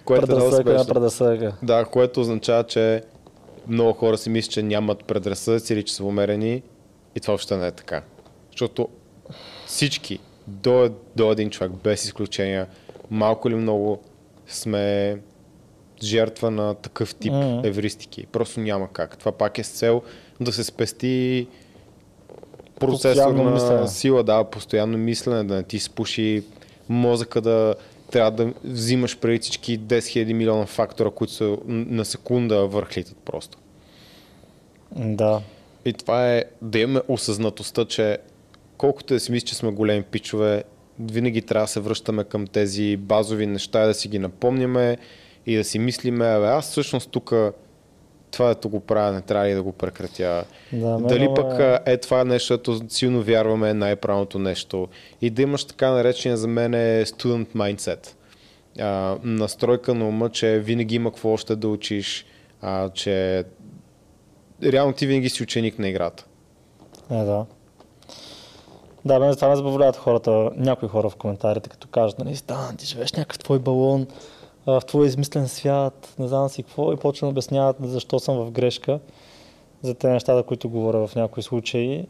[0.05, 0.95] което е Предразсъдъка на смешно.
[0.95, 1.57] предразсъдъка.
[1.63, 3.03] Да, което означава, че
[3.69, 6.63] много хора си мислят, че нямат предразсъдъци или че са умерени
[7.15, 8.03] и това въобще не е така.
[8.51, 8.89] Защото
[9.67, 12.67] всички, до, до един човек, без изключения,
[13.11, 14.03] малко или много
[14.47, 15.19] сме
[16.03, 17.67] жертва на такъв тип mm-hmm.
[17.67, 18.27] евристики.
[18.27, 19.19] Просто няма как.
[19.19, 20.03] Това пак е с цел
[20.41, 21.47] да се спести
[22.87, 23.89] процесор Постоянно на мислене.
[23.89, 26.43] сила, да, постоянно мислене, да не ти спуши
[26.89, 27.75] мозъка да
[28.11, 33.59] трябва да взимаш преди всички 10 000 милиона фактора, които са на секунда върхлитат просто.
[34.97, 35.41] Да.
[35.85, 38.19] И това е да имаме осъзнатостта, че
[38.79, 40.65] колкото да си мисли, че сме големи пичове,
[41.01, 44.97] винаги трябва да се връщаме към тези базови неща да си ги напомняме
[45.47, 47.35] и да си мислиме, абе, аз всъщност тук
[48.33, 50.45] това да го правя, не трябва ли да го прекратя.
[50.73, 54.89] Да, Дали много пък е- е това е нещо, което силно вярваме е най-правилното нещо.
[55.21, 58.09] И да имаш така наречения за мен е student mindset.
[58.81, 62.27] А, настройка на ума, че винаги има какво още да учиш,
[62.63, 63.45] а, че
[64.63, 66.25] реално ти винаги си ученик на играта.
[67.11, 67.47] Е, да.
[69.05, 72.87] Да, мен това ме забавляват хората, някои хора в коментарите, като кажат, нали, Стан, ти
[72.87, 74.07] живееш някакъв твой балон,
[74.67, 78.51] в твой измислен свят, не знам си какво, и почват да обясняват защо съм в
[78.51, 79.01] грешка
[79.83, 82.07] за тези неща, които говоря в някои случаи.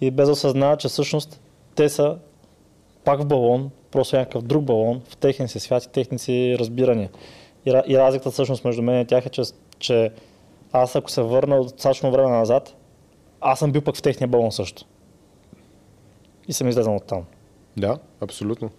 [0.00, 1.40] И без да осъзнават, че всъщност
[1.74, 2.18] те са
[3.04, 7.10] пак в балон, просто някакъв друг балон, в техния си свят и техни си разбирания.
[7.66, 9.42] И, и разликата всъщност между мен и тях е, че,
[9.78, 10.12] че
[10.72, 12.74] аз ако се върна от достатъчно време назад,
[13.40, 14.84] аз съм бил пък в техния балон също.
[16.48, 17.24] И съм излезнал от там.
[17.76, 18.70] Да, абсолютно.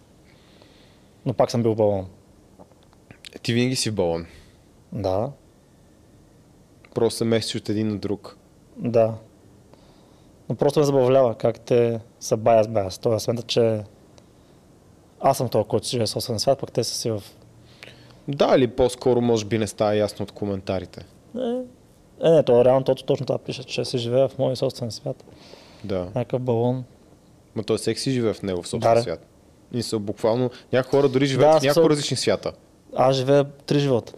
[1.25, 2.07] Но пак съм бил в балон.
[3.41, 4.25] Ти винаги си в балон.
[4.91, 5.31] Да,
[6.95, 8.37] Просто се местиш от един на друг.
[8.77, 9.13] да.
[10.49, 12.97] Но просто ме забавлява как те са баяс баяс.
[12.97, 13.83] Тоест, смятат, че
[15.19, 17.23] аз съм този, който си живее собствен свят, пък те са си в...
[18.27, 21.05] Да, или по-скоро може би не става ясно от коментарите.
[21.37, 21.61] Е,
[22.27, 25.23] е не, то реално точно, точно това пише, че си живее в моя собствен свят.
[25.83, 25.99] Да.
[26.15, 26.83] Някакъв балон.
[27.55, 29.25] Ма той всеки си живее в него в собствен Да, свят.
[29.73, 32.51] И са буквално, някои хора дори живеят Да, в няколко различни свята.
[32.97, 34.13] Аз живея три живота.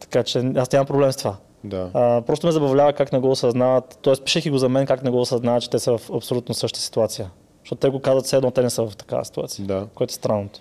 [0.00, 1.36] Така че аз нямам проблем с това.
[1.64, 1.90] Да.
[1.94, 3.98] А, просто ме забавлява как не го осъзнават.
[4.02, 6.54] Тоест, пишех и го за мен, как не го осъзнават, че те са в абсолютно
[6.54, 7.30] същата ситуация.
[7.62, 9.66] Защото те го казват все едно, те не са в такава ситуация.
[9.66, 9.86] Да.
[9.94, 10.60] Което е странното.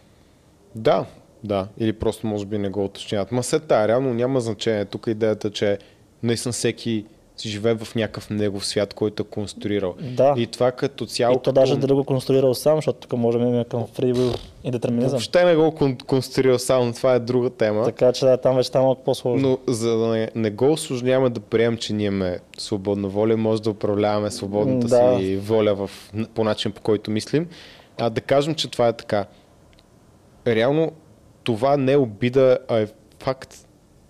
[0.75, 1.05] Да,
[1.43, 1.67] да.
[1.77, 3.31] Или просто може би не го уточняват.
[3.31, 4.85] Ма след тая, реално няма значение.
[4.85, 5.79] Тук идеята, че
[6.23, 7.05] наистина всеки
[7.41, 9.95] живее в някакъв негов свят, който е конструирал.
[10.01, 10.33] Да.
[10.37, 11.35] И това като цяло...
[11.35, 14.71] И то даже дали го конструирал сам, защото тук можем да имаме към will и
[14.71, 15.09] детерминизъм.
[15.09, 17.83] Въобще не го кон- конструирал само, това е друга тема.
[17.83, 19.49] Така че да, там вече става малко по-сложно.
[19.67, 23.61] Но за да не, не го осложняваме да приемем, че ние имаме свободна воля, може
[23.61, 25.17] да управляваме свободната Да.
[25.19, 25.89] си воля в,
[26.33, 27.47] по начин по който мислим,
[27.97, 29.25] а да кажем, че това е така.
[30.47, 30.91] Реално
[31.43, 32.87] това не е обида, а е
[33.19, 33.64] факт.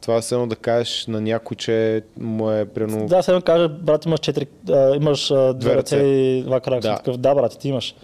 [0.05, 3.07] Това е едно да кажеш на някой, че му е примерно...
[3.07, 6.87] Да, сега каже, брат, имаш четири, а, имаш а, две ръце и два крака.
[6.87, 6.95] Да.
[6.95, 7.95] Такъв, да, брат, ти имаш.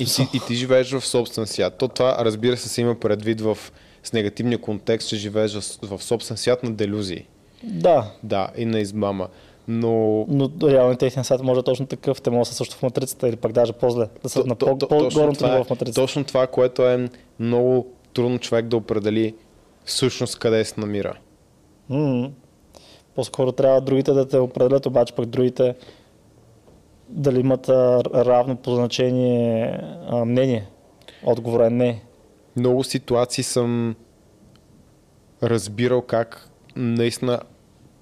[0.00, 1.74] И ти, и ти живееш в собствен свят.
[1.78, 3.58] То това, разбира се, се има предвид в,
[4.02, 7.26] с негативния контекст, че живееш в, в собствен свят на делюзии.
[7.62, 9.28] Да, Да, и на измама.
[9.68, 12.22] Но но реално техният свят може е точно такъв.
[12.22, 14.08] Те могат да са също в матрицата или пък даже по-зле.
[14.22, 16.00] Да са То- на по- то- по-горното това ниво е- в матрицата.
[16.00, 19.34] Точно това, което е много трудно човек да определи
[19.84, 21.14] всъщност къде се намира.
[21.90, 22.30] М.
[23.14, 25.74] По-скоро трябва другите да те определят, обаче пък другите
[27.08, 30.66] дали имат равно по значение а, мнение.
[31.24, 32.02] Отговорът е не.
[32.56, 33.96] Много ситуации съм
[35.42, 37.40] разбирал как наистина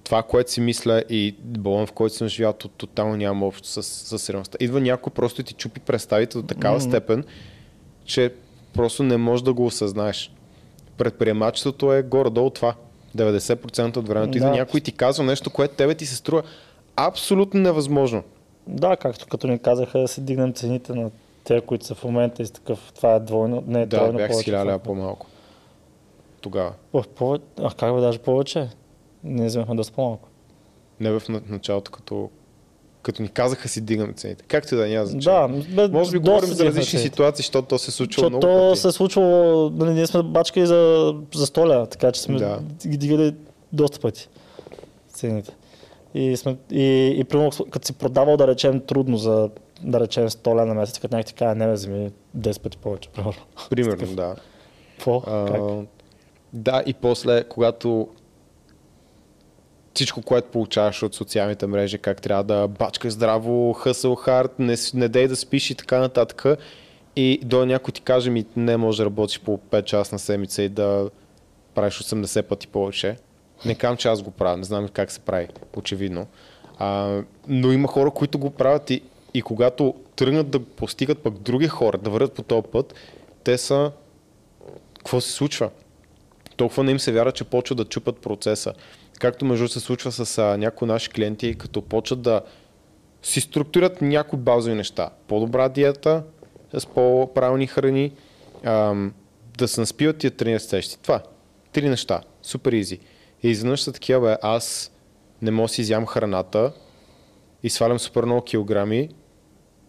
[0.03, 3.83] това, което си мисля и балон, в който съм живял, то тотално няма общо с,
[4.17, 4.57] с реалността.
[4.61, 6.83] Идва някой просто и ти чупи представите до такава Мгм.
[6.83, 7.23] степен,
[8.05, 8.33] че
[8.73, 10.31] просто не можеш да го осъзнаеш.
[10.97, 12.75] Предприемачеството е горе-долу това.
[13.15, 14.37] 90% от времето.
[14.37, 14.55] Идва Да.
[14.55, 16.43] някой и ти казва нещо, което тебе ти се струва
[16.95, 18.23] абсолютно невъзможно.
[18.67, 21.11] Да, както като ни казаха да си дигнем цените на
[21.43, 24.13] те, които са в момента и с такъв, това е двойно, не е Да, тройно
[24.13, 24.51] бях повече.
[24.51, 24.79] 1000 лева това.
[24.79, 25.25] по-малко.
[26.41, 26.73] Тогава.
[26.93, 28.69] О, повече, а как бе, даже повече?
[29.23, 30.27] Ние вземахме доста по-малко.
[30.99, 32.29] Не в на- началото, като,
[33.03, 34.43] като ни казаха си дигаме цените.
[34.43, 35.63] Както и да няма значение.
[35.69, 37.09] Да, бе, Може би говорим за различни цените.
[37.09, 38.81] ситуации, защото то се случва Защото много то пъти.
[38.81, 42.59] се е случвало, нали, ние сме бачкали за, за столя, така че сме Да.
[42.87, 43.35] ги дигали
[43.73, 44.29] доста пъти
[45.09, 45.51] цените.
[46.13, 49.49] И, сме, и, и примерно, като си продавал, да речем, трудно за
[49.81, 53.09] да речем 100 лева на месец, като някой ти каже, не, вземи 10 пъти повече,
[53.09, 53.41] примерно.
[53.69, 54.35] Примерно, да.
[54.97, 55.21] Какво?
[56.53, 58.07] Да, и после, когато
[59.93, 65.07] всичко, което получаваш от социалните мрежи, как трябва да бачкаш здраво, хъсъл хард, не, не
[65.07, 66.45] дей да спиш и така нататък.
[67.15, 70.63] И до някой ти каже ми, не може да работиш по 5 часа на седмица
[70.63, 71.09] и да
[71.75, 73.17] правиш 80 пъти повече.
[73.65, 76.27] Не казвам, че аз го правя, не знам как се прави, очевидно.
[76.77, 79.01] А, но има хора, които го правят и,
[79.33, 82.93] и когато тръгнат да постигат пък други хора, да вървят по този път,
[83.43, 83.91] те са...
[84.97, 85.69] Какво се случва?
[86.57, 88.73] толкова не им се вярва, че почват да чупат процеса.
[89.19, 92.41] Както между се случва с а, някои наши клиенти, като почват да
[93.23, 95.09] си структурират някои базови неща.
[95.27, 96.23] По-добра диета,
[96.73, 98.11] с по-правилни храни,
[98.63, 99.13] ам,
[99.57, 100.97] да се наспиват и да тренират сещи.
[101.01, 101.23] Това.
[101.71, 102.21] Три неща.
[102.41, 102.99] Супер изи.
[103.43, 104.91] И изведнъж са такива, бе, аз
[105.41, 106.71] не мога си изям храната
[107.63, 109.09] и свалям супер много килограми,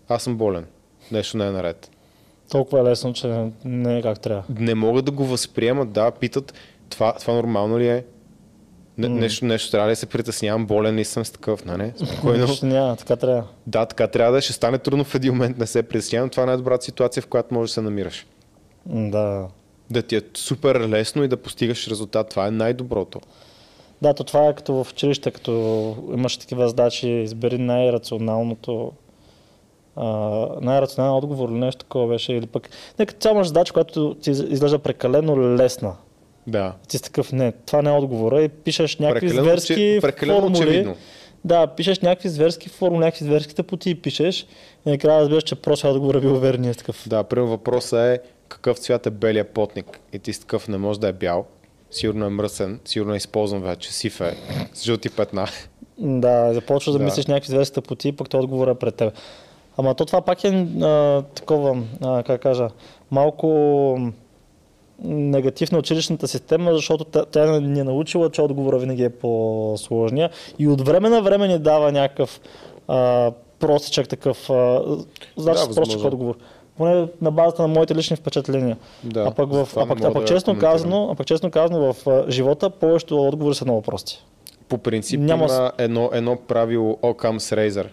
[0.08, 0.66] аз съм болен.
[1.12, 1.90] нещо не е наред.
[2.50, 4.44] Толкова е лесно, че не е как трябва.
[4.48, 6.54] Не могат да го възприемат, да, питат
[6.88, 8.04] това, това нормално ли е?
[8.99, 11.92] Не, нещо, нещо трябва да се притеснявам, болен ли съм с такъв, нали?
[12.12, 12.47] Спокойно.
[12.47, 13.45] Нищо няма, така трябва.
[13.66, 14.42] Да, така трябва да е.
[14.42, 16.30] Ще стане трудно в един момент, не се притеснявам.
[16.30, 18.26] Това е най-добрата ситуация, в която можеш да се намираш.
[18.86, 19.47] Да.
[19.90, 22.28] Да ти е супер лесно и да постигаш резултат.
[22.28, 23.20] Това е най-доброто.
[24.03, 25.53] Да, то това е като в училище, като
[26.12, 28.92] имаш такива задачи, избери най-рационалното
[30.61, 32.32] най-рационален отговор или нещо такова беше.
[32.32, 35.92] Или пък, не, като цяло имаш задача, която ти из- изглежда прекалено лесна.
[36.47, 36.72] Да.
[36.88, 40.40] Ти си такъв, не, това не е отговора и пишеш някакви Прекалено, зверски очи- прекалено
[40.40, 40.61] формули.
[40.61, 40.97] очевидно.
[41.45, 44.47] Да, пишеш някакви зверски формули, някакви зверски тъпоти пишеш
[44.86, 47.05] и накрая разбираш, че просто отговор е бил верният такъв.
[47.09, 48.18] Да, примерно въпросът е
[48.49, 50.01] какъв цвят е белия потник.
[50.12, 51.47] И ти си такъв не може да е бял.
[51.90, 54.36] Сигурно е мръсен, сигурно е използван вече, сив е,
[54.74, 55.47] с жълти петна.
[55.99, 57.05] Да, започваш да, Да.
[57.05, 59.14] мислиш някакви зверски тъпоти, пък то отговор е пред теб.
[59.76, 60.49] Ама то това пак е
[60.82, 62.68] а, такова, а, как кажа,
[63.11, 63.99] малко
[65.03, 70.68] негатив на училищната система, защото тя, ни е научила, че отговора винаги е по-сложния и
[70.68, 72.40] от време на време ни дава някакъв
[72.88, 74.82] а, простичък такъв, а,
[75.36, 76.36] значи Да, простичък отговор.
[76.76, 78.76] Поне на базата на моите лични впечатления.
[79.05, 81.92] Да, а пък, в, а пък, а пък да честно казано, а пък честно казано
[81.92, 84.24] в а, живота повечето отговори са много прости.
[84.68, 87.86] По принцип Няма има едно, едно правило Occam's Razor,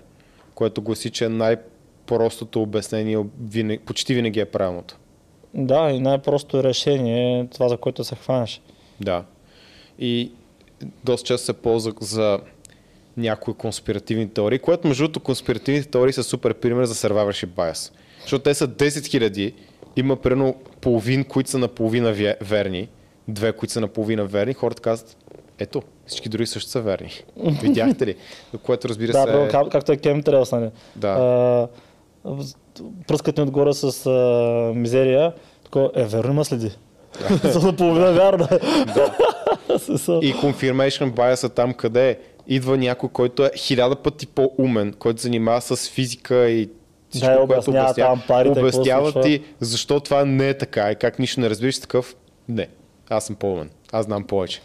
[0.55, 4.97] което гласи, че най-простото обяснение винаги, почти винаги е правилното.
[5.53, 8.61] Да, и най-просто решение е това, за което се хванеш.
[9.01, 9.23] Да.
[9.99, 10.31] И
[11.03, 12.39] доста често се ползва за
[13.17, 17.91] някои конспиративни теории, което между другото конспиративните теории са супер пример за survivorship bias.
[18.21, 19.53] Защото те са 10 000,
[19.95, 22.87] има примерно половин, които са наполовина ве- верни,
[23.27, 25.17] две, които са наполовина верни, хората казват,
[25.59, 27.11] ето, всички други също са верни.
[27.61, 28.15] Видяхте ли?
[28.63, 29.31] Което разбира Да, се...
[29.31, 30.69] бе, как, както е Chemtrails, нали?
[30.95, 31.07] Да.
[31.07, 31.67] А,
[33.07, 34.11] пръскат ни отгоре с а,
[34.75, 36.71] мизерия, такова, е, верно има следи.
[37.43, 38.47] За наполовина вярно.
[39.77, 42.17] С- И confirmation bias там къде е?
[42.47, 46.69] Идва някой, който е хиляда пъти по-умен, който занимава с физика и
[47.09, 50.95] всичко, Да, което обяснява обяснява, там парите, обяснява ти защо това не е така и
[50.95, 52.15] как нищо не разбираш такъв.
[52.49, 52.67] Не,
[53.09, 54.61] аз съм по-умен, аз знам повече.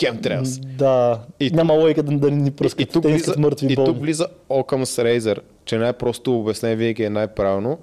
[0.00, 0.60] Chemtrails.
[0.60, 2.80] Да, И няма логика да, да ни И, пръскат.
[2.80, 7.10] и, тук Те влиза, мъртви и тук влиза Occam's Razor, че най-просто обяснение винаги е
[7.10, 7.78] най-правилно.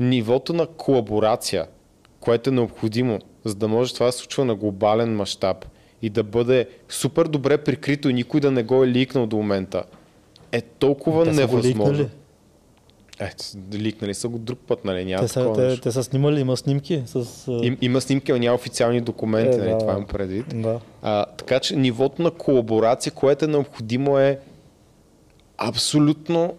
[0.00, 1.66] Нивото на колаборация,
[2.20, 5.66] което е необходимо, за да може това да се случва на глобален мащаб
[6.02, 9.84] и да бъде супер добре прикрито и никой да не го е ликнал до момента,
[10.52, 12.08] е толкова невъзможно.
[13.20, 13.30] Е,
[13.74, 15.04] ликнали са го друг път, нали?
[15.04, 17.44] Няма Те са, те, те са снимали, има снимки с...
[17.62, 19.70] Им, има снимки, но няма официални документи, Е, нали?
[19.70, 19.78] да.
[19.78, 20.62] това имам предвид.
[20.62, 20.80] Да.
[21.02, 24.38] А, така че нивото на колаборация, което е необходимо е
[25.58, 26.54] абсолютно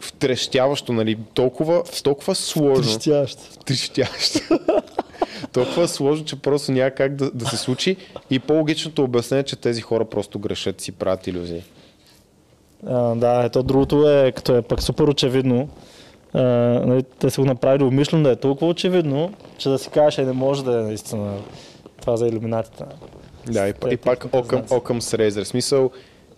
[0.00, 1.18] втрещяващо, нали?
[1.34, 2.82] Толкова, толкова сложно.
[2.98, 3.64] Трещящ.
[3.64, 4.58] Трещящо.
[5.52, 7.96] толкова сложно, че просто няма как да, да се случи.
[8.30, 11.62] И по-логичното обяснение че тези хора просто грешат си правят иллюзии.
[12.86, 15.68] А, да, ето другото е, като е пък супер очевидно.
[16.32, 16.42] А,
[16.86, 20.24] нали, те са го направили умишлено да е толкова очевидно, че да си кажеш, е,
[20.24, 21.32] не може да е наистина
[22.00, 22.84] това за иллюминатите.
[23.46, 25.16] Да, и, и пак окъм, окъм с.
[25.16, 25.90] В смисъл,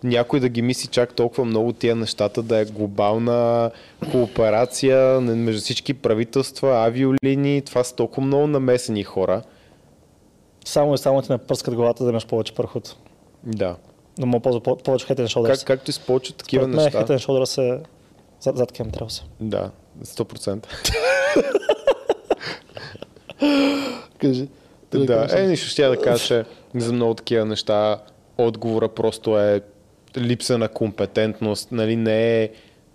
[0.03, 3.71] някой да ги мисли чак толкова много тия нещата, да е глобална
[4.11, 9.41] кооперация между всички правителства, авиолинии, това са толкова много намесени хора.
[10.65, 12.95] Само и само ти напърскат главата да имаш повече пръхот.
[13.43, 13.75] Да.
[14.19, 15.59] Да му ползва по- повече хейтен шолдърс.
[15.59, 16.97] Как, както и с повече такива Според мен неща.
[16.97, 17.79] хейтен шолдърс е
[18.39, 19.23] зад, зад Chemtrails.
[19.39, 19.71] Да,
[20.03, 20.65] 100%.
[24.21, 24.47] Кажи.
[24.93, 26.45] да, е, нищо ще я да кажа, че
[26.75, 27.99] за много такива неща
[28.37, 29.61] отговора просто е
[30.17, 32.49] липса на компетентност, нали, не е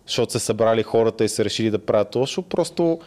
[0.07, 2.99] защото се събрали хората и са решили да правят защото просто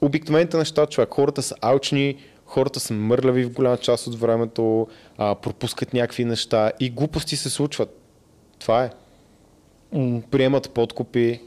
[0.00, 2.16] обикновените неща, човек, хората са алчни,
[2.50, 4.88] хората са мърляви в голяма част от времето,
[5.18, 8.00] а, пропускат някакви неща и глупости се случват.
[8.58, 8.90] Това е.
[10.30, 11.40] Приемат подкупи,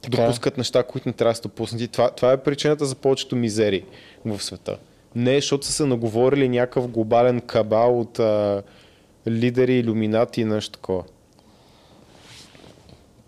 [0.00, 0.24] Така е.
[0.24, 1.88] допускат неща, които не трябва да са допуснати.
[1.88, 3.84] Това, това е причината за повечето мизери
[4.24, 4.78] в света.
[5.16, 8.62] Не защото са се наговорили някакъв глобален кабал от а,
[9.28, 11.04] лидери, иллюминати и нещо такова.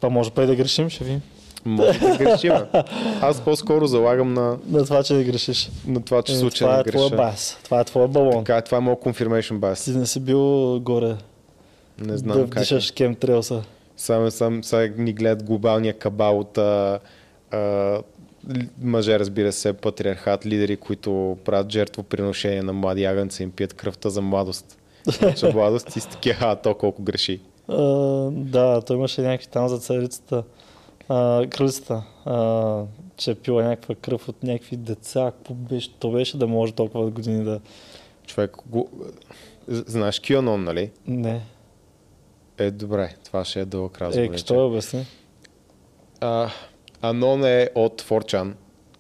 [0.00, 1.20] Па може па и да грешим, ще ви.
[1.66, 2.52] Може да грешим.
[3.20, 5.70] Аз по-скоро залагам на, На това, че да грешиш.
[5.86, 7.16] на това, че Е, случайно това не е твоя греша.
[7.22, 7.58] бас.
[7.64, 8.44] Това е твоя балон.
[8.44, 9.84] Така, това е моят confirmation bias.
[9.84, 10.40] Ти не си бил
[10.80, 11.16] горе
[11.98, 12.50] Не знам да как.
[12.50, 12.58] е.
[12.58, 13.62] вдишаш Chemtrails.
[13.96, 16.98] Само, сам, сега ни гледат глобалния кабал от а,
[17.52, 17.98] а,
[18.80, 24.10] мъже, разбира се, патриархат, лидери, които правят жертвоприношение на млади агънца и им пият кръвта
[24.10, 24.78] за младост.
[25.06, 27.40] Значи младост и си такива, а то колко греши.
[27.68, 27.76] А,
[28.30, 30.42] да, той имаше някакви там за царицата.
[31.08, 32.82] А, кралицата, а,
[33.16, 35.32] че е пила някаква кръв от някакви деца.
[35.36, 35.94] Какво беше?
[35.98, 37.60] То беше да може толкова години да...
[38.26, 38.88] Човек, го...
[39.68, 40.90] знаеш QAnon, нали?
[41.06, 41.42] Не.
[42.58, 44.34] Е, добре, това ще е дълъг разговор.
[44.34, 45.06] Е, що е обясни?
[46.20, 46.50] А,
[47.02, 48.52] Анон е от 4chan.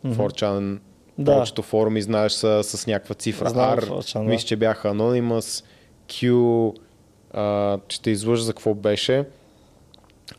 [0.06, 0.78] 4chan,
[1.18, 1.32] Да.
[1.32, 3.50] повечето форуми, знаеш, са с някаква цифра.
[3.50, 4.28] Знам R, 4chan, да.
[4.28, 5.64] мисля, че бяха Anonymous,
[6.08, 6.72] Q,
[7.32, 9.24] а, ще излъжа за какво беше.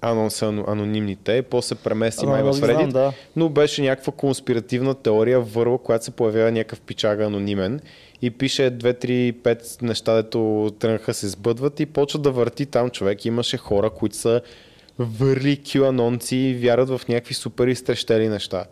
[0.02, 3.14] Анон са ано- анонимните, после се премести май в знам, Reddit, да.
[3.36, 7.80] но беше някаква конспиративна теория върва, която се появява някакъв пичага анонимен
[8.22, 12.90] и пише 2, 3, 5 неща, дето тръгнаха се сбъдват и почва да върти там
[12.90, 13.26] човек.
[13.26, 14.42] Имаше хора, които са
[15.00, 18.66] върли QAnonци и вярват в някакви супер изтрещели неща.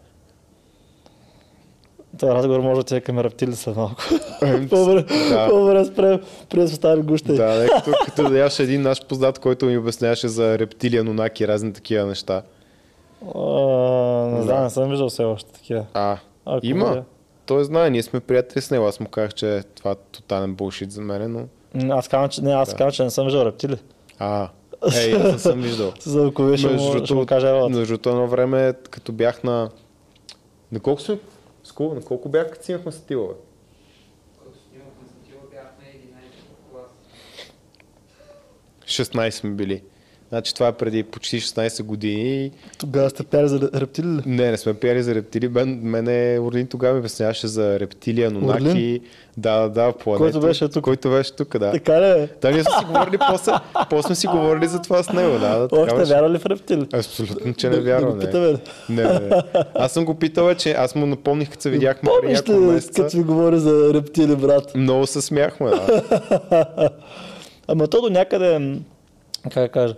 [2.20, 3.96] Това разговор може да ти е към рептили след малко.
[4.42, 5.48] Ем, По-добре, да.
[5.50, 6.96] по-добре спрем, преди да.
[7.36, 11.44] Да, не, като, като да имаше един наш познат, който ми обясняваше за рептили, анунаки
[11.44, 12.42] и разни такива неща.
[13.36, 13.40] А,
[14.28, 15.86] не знам, не съм виждал все още такива.
[15.94, 16.86] А, Ако има.
[16.90, 17.02] бъде.
[17.46, 18.86] Той знае, ние сме приятели с него.
[18.86, 21.94] Аз му казах, че това е тотален булшит за мен, но...
[21.96, 23.78] Аз казвам, че, не, аз казвам, че не съм виждал рептили.
[24.20, 24.50] А,
[24.98, 25.94] ей, аз не съм виждал.
[26.00, 26.60] За ако виж,
[27.04, 27.78] ще, му- кажа елата.
[27.78, 29.70] Между едно време, като бях на...
[30.72, 31.18] На колко сме?
[31.66, 33.34] С колко, на колко бях, като снимахме с Тила, бе?
[34.38, 36.92] Като снимахме с Тила бяхме 11 клас.
[38.86, 39.84] 16 сме били.
[40.30, 42.52] Значи това е преди почти 16 години.
[42.78, 44.22] Тогава сте пяли за рептили ли?
[44.26, 45.48] Не, не сме пияли за рептили.
[45.48, 48.64] Мен, мене Орлин тогава ми обясняваше за рептили, анунаки.
[48.64, 49.00] Орлин?
[49.38, 50.24] Да, да, да, планета.
[50.24, 50.84] Който беше тук.
[50.84, 51.72] Който беше тук, да.
[51.72, 52.06] Така ли?
[52.06, 52.30] е?
[52.42, 53.52] Да, ние сме си говорили после,
[53.90, 55.58] после сме си говорили за това с него, да.
[55.60, 56.14] да Още беше.
[56.14, 56.88] вярва ли в рептили?
[56.94, 58.12] Абсолютно, че не Да- да вярвам.
[58.12, 58.58] го не.
[59.04, 59.30] Не, не.
[59.76, 63.04] Аз съм го питал, че аз му напомних, като се видяхме преди няколко месеца.
[63.04, 64.76] като ми говори за рептили, брат?
[64.76, 66.02] Много се смяхме, да.
[67.68, 68.72] Ама то до някъде,
[69.44, 69.96] как да кажа,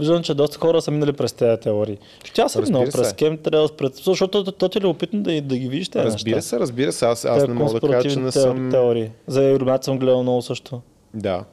[0.00, 1.98] виждам, че доста хора са минали през тези теории.
[2.38, 4.04] Аз съм минал през кем трябва през...
[4.04, 6.48] Защото то, то ти е любопитно да, да ги видиш тези Разбира неща.
[6.48, 7.04] се, разбира се.
[7.06, 8.70] Аз, аз не мога да кажа, че не съм...
[8.70, 9.10] теории.
[9.26, 10.80] За Иллюминати съм гледал много също.
[11.14, 11.44] Да.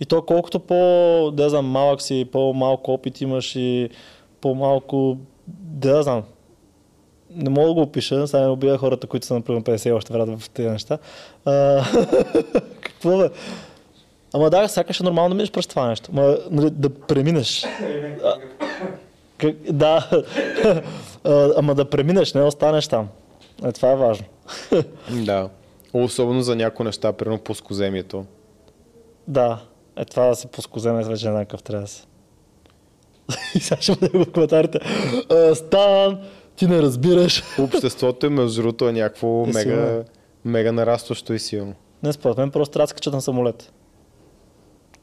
[0.00, 3.88] И то колкото по, да знам, малък си, по-малко опит имаш и
[4.40, 5.16] по-малко,
[5.48, 6.22] да знам,
[7.30, 10.12] не мога да го опиша, сега не убия хората, които са например 50 и още
[10.12, 10.98] вярват в тези неща.
[11.44, 11.84] А,
[12.80, 13.30] какво бе?
[14.36, 16.10] Ама да, сякаш е нормално да минеш през това нещо.
[16.12, 17.64] Ма, нали, да преминеш.
[18.24, 18.34] А,
[19.38, 20.08] как, да.
[21.24, 23.08] А, ама да преминеш, не останеш там.
[23.64, 24.26] Е, това е важно.
[25.10, 25.48] Да.
[25.92, 28.24] Особено за някои неща, примерно плоскоземието.
[29.28, 29.58] Да,
[29.96, 32.02] е това да се поскоземе вече еднакъв трябва да се.
[33.54, 34.78] И сега ще бъде в коментарите.
[35.30, 36.18] «А, Стан,
[36.56, 37.42] ти не разбираш.
[37.58, 40.04] Обществото е между другото е някакво Е, мега, силно.
[40.44, 41.74] мега нарастващо и силно.
[42.02, 43.72] Не, според мен просто трябва да скачат на самолет.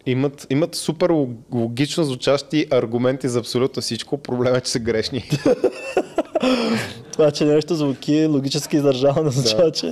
[0.05, 4.17] Имат, имат супер лог- логично звучащи аргументи за абсолютно всичко.
[4.17, 5.29] Проблема е, че са грешни.
[7.11, 9.87] Това, че нещо звуки логически издържано, означава, че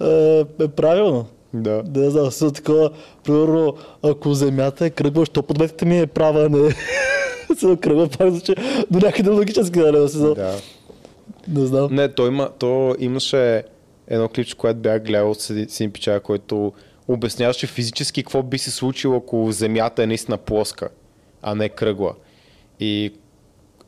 [0.00, 0.12] е,
[0.60, 1.26] е правилно.
[1.54, 1.82] да.
[1.82, 2.90] Да, знам, също такова,
[3.24, 6.70] примерно, ако земята е кръгла, що подметката ми е права, не
[7.56, 8.54] се кръгла, пак звучи
[8.90, 10.54] до някъде логически, да не се да.
[11.48, 11.88] Не знам.
[11.94, 13.62] Не, то, има, то имаше
[14.08, 16.72] едно клипче, което бях гледал с един- пичага, който
[17.08, 20.88] обясняваше физически какво би се случило, ако Земята е наистина плоска,
[21.42, 22.14] а не кръгла.
[22.80, 23.12] И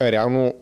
[0.02, 0.54] реално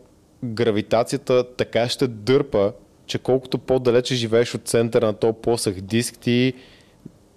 [0.43, 2.73] гравитацията така ще дърпа,
[3.05, 6.53] че колкото по-далече живееш от центъра на този плосък диск, ти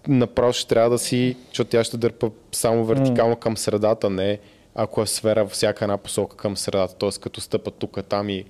[0.08, 4.38] направо ще трябва да си, защото тя ще дърпа само вертикално към средата, не
[4.74, 7.20] ако е сфера във всяка една посока към средата, т.е.
[7.20, 8.44] като стъпа тук, там и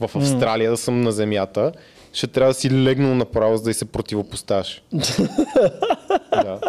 [0.00, 1.72] в Австралия да съм на земята,
[2.14, 4.82] ще трябва да си легнал направо, за да й се противопоставяш.
[6.32, 6.60] да.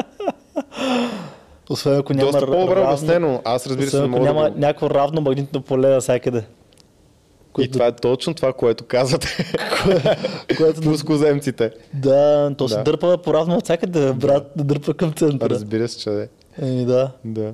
[1.70, 3.42] Освен ако няма Доста по-добре равно- обяснено.
[3.46, 4.60] Аз разбира се ако няма да го...
[4.60, 6.44] някакво равно магнитно поле навсякъде.
[7.60, 9.28] И това е точно това, което казвате.
[10.58, 11.72] което Плоскоземците.
[11.94, 12.84] Да, то се Да.
[12.84, 15.50] дърпа по-равно от всякъде, брат, да дърпа към центъра.
[15.50, 16.28] Разбира се, че да.
[16.62, 17.12] Еми да.
[17.26, 17.54] да.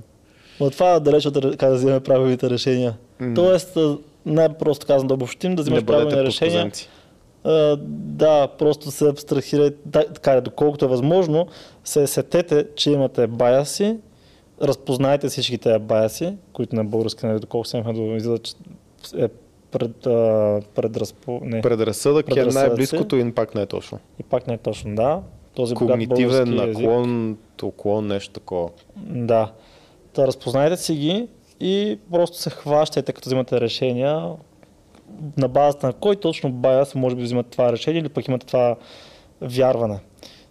[0.60, 2.94] Но това е далеч от как да вземем правилните решения.
[3.20, 3.34] М.
[3.34, 6.64] Тоест, а, не просто казвам да обобщим, да вземеш правилни решения.
[6.64, 6.90] плоскоземци.
[7.86, 11.48] Да, просто се абстрахирайте, да, така е, доколкото е възможно,
[11.84, 13.98] се сетете, че имате баяси,
[14.62, 18.54] разпознайте всички тези баяси, които на български, нали, доколко се имаме да излиза, че
[19.18, 19.28] е
[19.72, 21.40] пред, а, предразпо...
[21.44, 21.62] Не.
[21.62, 24.00] Предразсъдък е най-близкото и пак не е точно.
[24.20, 25.22] И пак не е точно, да.
[25.54, 26.82] Този Когнитивен български език.
[26.82, 28.70] наклон, уклон, нещо такова.
[29.06, 29.52] Да.
[30.14, 31.28] Та разпознайте си ги
[31.60, 34.28] и просто се хващайте, като взимате решения,
[35.38, 38.76] на базата на кой точно баяс може би взимат това решение или пък имате това
[39.42, 40.00] вярване.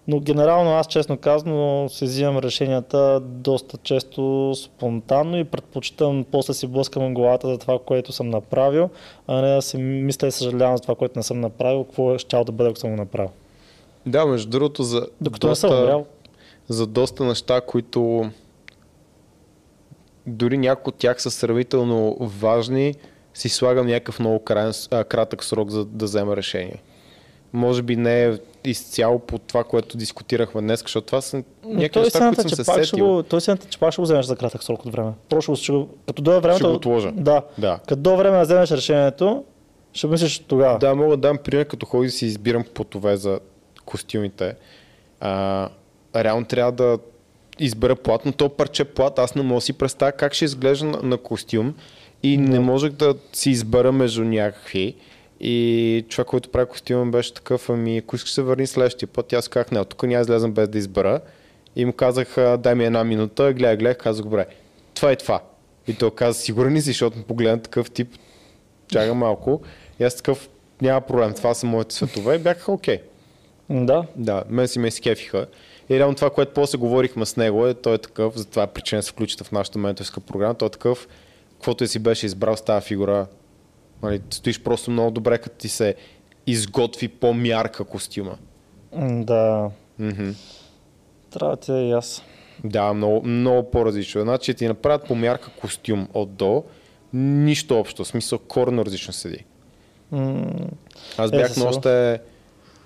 [0.09, 6.67] Но генерално аз честно казано си взимам решенията доста често спонтанно и предпочитам после си
[6.67, 8.91] блъскам главата за това, което съм направил,
[9.27, 12.19] а не да си мисля и съжалявам за това, което не съм направил, какво е
[12.19, 13.31] щяло да бъде, ако съм го направил.
[14.07, 16.07] Да, между другото, за Докато не съм умрял.
[16.69, 18.31] за доста неща, които
[20.27, 22.95] дори някои от тях са сравнително важни,
[23.41, 26.83] си слагам някакъв много крайен, а, кратък срок за да взема решение.
[27.53, 28.33] Може би не е
[28.65, 32.85] изцяло по това, което дискутирахме днес, защото това са някакви неща, които съм се пак
[32.85, 33.07] сетил.
[33.07, 35.13] го, той сената, че пак ще го вземеш за кратък срок от време.
[35.29, 36.59] Просто ще го, като дойде времето...
[36.59, 37.13] Ще го отложа.
[37.13, 37.43] Да.
[37.59, 37.79] Да.
[37.89, 39.45] Като дойде време да вземеш решението,
[39.93, 40.79] ще мислиш тогава.
[40.79, 43.41] Да, мога да дам пример, като ходя да си избирам потове за
[43.85, 44.55] костюмите.
[45.21, 45.69] А,
[46.17, 46.99] реално трябва да
[47.59, 50.87] избера плат, но то парче плат, аз не мога да си представя как ще изглежда
[50.87, 51.75] на, на костюм
[52.23, 54.95] и не можех да си избера между някакви.
[55.41, 59.49] И човек, който прави костюма беше такъв, ами ако искаш се върни следващия път, аз
[59.49, 61.21] казах, не, тук няма излезам без да избера.
[61.77, 64.47] И му казах, «А, дай ми една минута, гледай, гледай, казах, добре,
[64.95, 65.41] това е това.
[65.89, 68.09] И той каза, сигурен ли си, защото му погледна такъв тип,
[68.89, 69.61] чага малко.
[70.01, 70.49] И аз такъв,
[70.83, 72.35] няма проблем, това са моите светове.
[72.35, 72.99] И бях окей.
[73.71, 74.05] Да.
[74.17, 75.47] Да, мен си ме изкефиха.
[75.91, 78.99] И реално това, което после говорихме с него е, той е такъв, затова е причина
[78.99, 81.09] да се включите в нашата менторска програма, той е такъв,
[81.61, 83.27] каквото и си беше избрал с тази фигура,
[84.03, 85.95] нали, стоиш просто много добре, като ти се
[86.47, 88.39] изготви по-мярка костюма.
[89.03, 89.71] Да.
[89.99, 90.31] Мгм.
[91.31, 92.23] Трябва да ти е и аз.
[92.65, 94.21] Да, много, много по-различно.
[94.23, 96.65] Значи ти направят по мярка костюм от до,
[97.13, 99.45] нищо общо, в смисъл коренно различно седи.
[100.11, 100.51] М,
[101.19, 102.21] Аз Е, бях със на още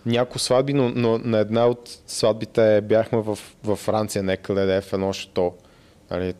[0.06, 4.92] няколко сватби, но, но на една от сватбите бяхме в, в Франция, някъде е в
[4.92, 5.52] едно шато.
[6.10, 6.34] Нали,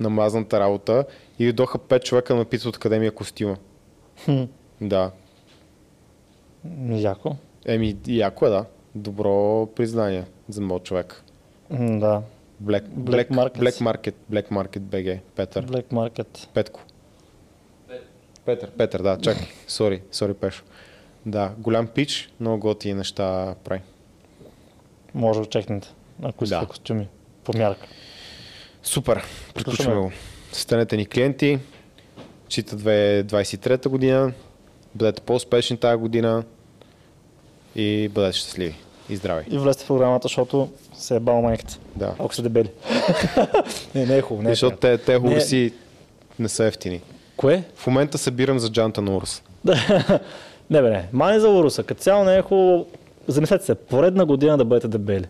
[0.00, 1.04] намазната работа
[1.38, 3.56] и дойдоха пет човека ме питат откъде ми е костюма.
[4.24, 4.42] хм,
[4.80, 5.10] Да.
[6.88, 7.36] Яко.
[7.66, 8.64] Еми, яко е, да.
[8.94, 11.22] Добро признание за моят човек.
[11.70, 12.22] М, Да.
[12.62, 13.58] Black, Black Black, Markets.
[13.58, 15.66] Black Market, Black Market BG, Петър.
[15.66, 16.48] Black Market.
[16.48, 16.80] Петко.
[18.44, 19.46] Петър, Петър, да, чакай.
[19.68, 20.64] Сори, сори, Пешо.
[21.26, 23.80] Да, голям пич, много готини неща прави.
[25.14, 25.88] Може да чекнете,
[26.22, 26.68] ако искате Да.
[26.68, 27.08] костюми.
[27.44, 27.86] По мярка.
[28.82, 29.22] Супер,
[29.54, 30.00] приключваме Слушаме.
[30.02, 30.12] го.
[30.52, 31.58] Станете ни клиенти,
[32.48, 34.32] чита 2023 година,
[34.94, 36.44] бъдете по-успешни тази година
[37.76, 38.74] и бъдете щастливи
[39.08, 39.44] и здрави.
[39.50, 41.78] И влезте в програмата, защото се е бал майката.
[41.96, 42.14] Да.
[42.18, 42.70] Ако са дебели.
[43.94, 44.42] не, не е хубаво.
[44.42, 45.30] Не е Защото те, те Не.
[45.30, 45.72] уруси
[46.38, 47.00] не са ефтини.
[47.36, 47.64] Кое?
[47.74, 49.42] В момента събирам за джанта на урус.
[50.70, 51.08] не бе, не.
[51.12, 51.82] Мани за уруса.
[51.82, 52.86] Като цяло не е хубаво.
[53.26, 55.26] Замислете се, поредна година да бъдете дебели.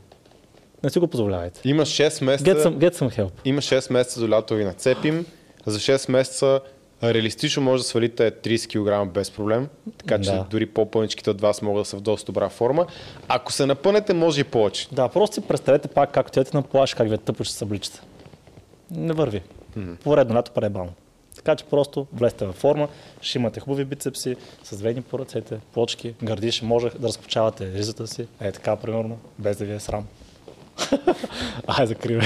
[0.85, 1.61] Не си го позволявайте.
[1.64, 3.30] Има 6 месеца, Get some, get some help.
[3.45, 5.26] има 6 месеца до лято ви нацепим.
[5.66, 6.61] За 6 месеца
[7.03, 8.68] реалистично може да свалите 30
[9.07, 9.68] кг без проблем.
[9.99, 10.47] Така че Да.
[10.51, 12.87] дори по-пълничките от вас могат да са в доста добра форма.
[13.28, 14.89] Ако се напънете, може и повече.
[14.93, 17.59] Да, просто си представете пак как отидете на плаш, как ви е тъпо, че се
[17.59, 18.01] събличате.
[18.91, 19.43] Не върви.
[20.05, 20.93] Поредно лято пребално.
[21.37, 22.89] Така че просто влезте във форма,
[23.20, 28.26] ще имате хубави бицепси, с вени по ръцете, плочки, гърдиш, може да разкочавате ризата си,
[28.41, 30.07] е така примерно, без да ви е срам.
[31.68, 32.18] 还是可以。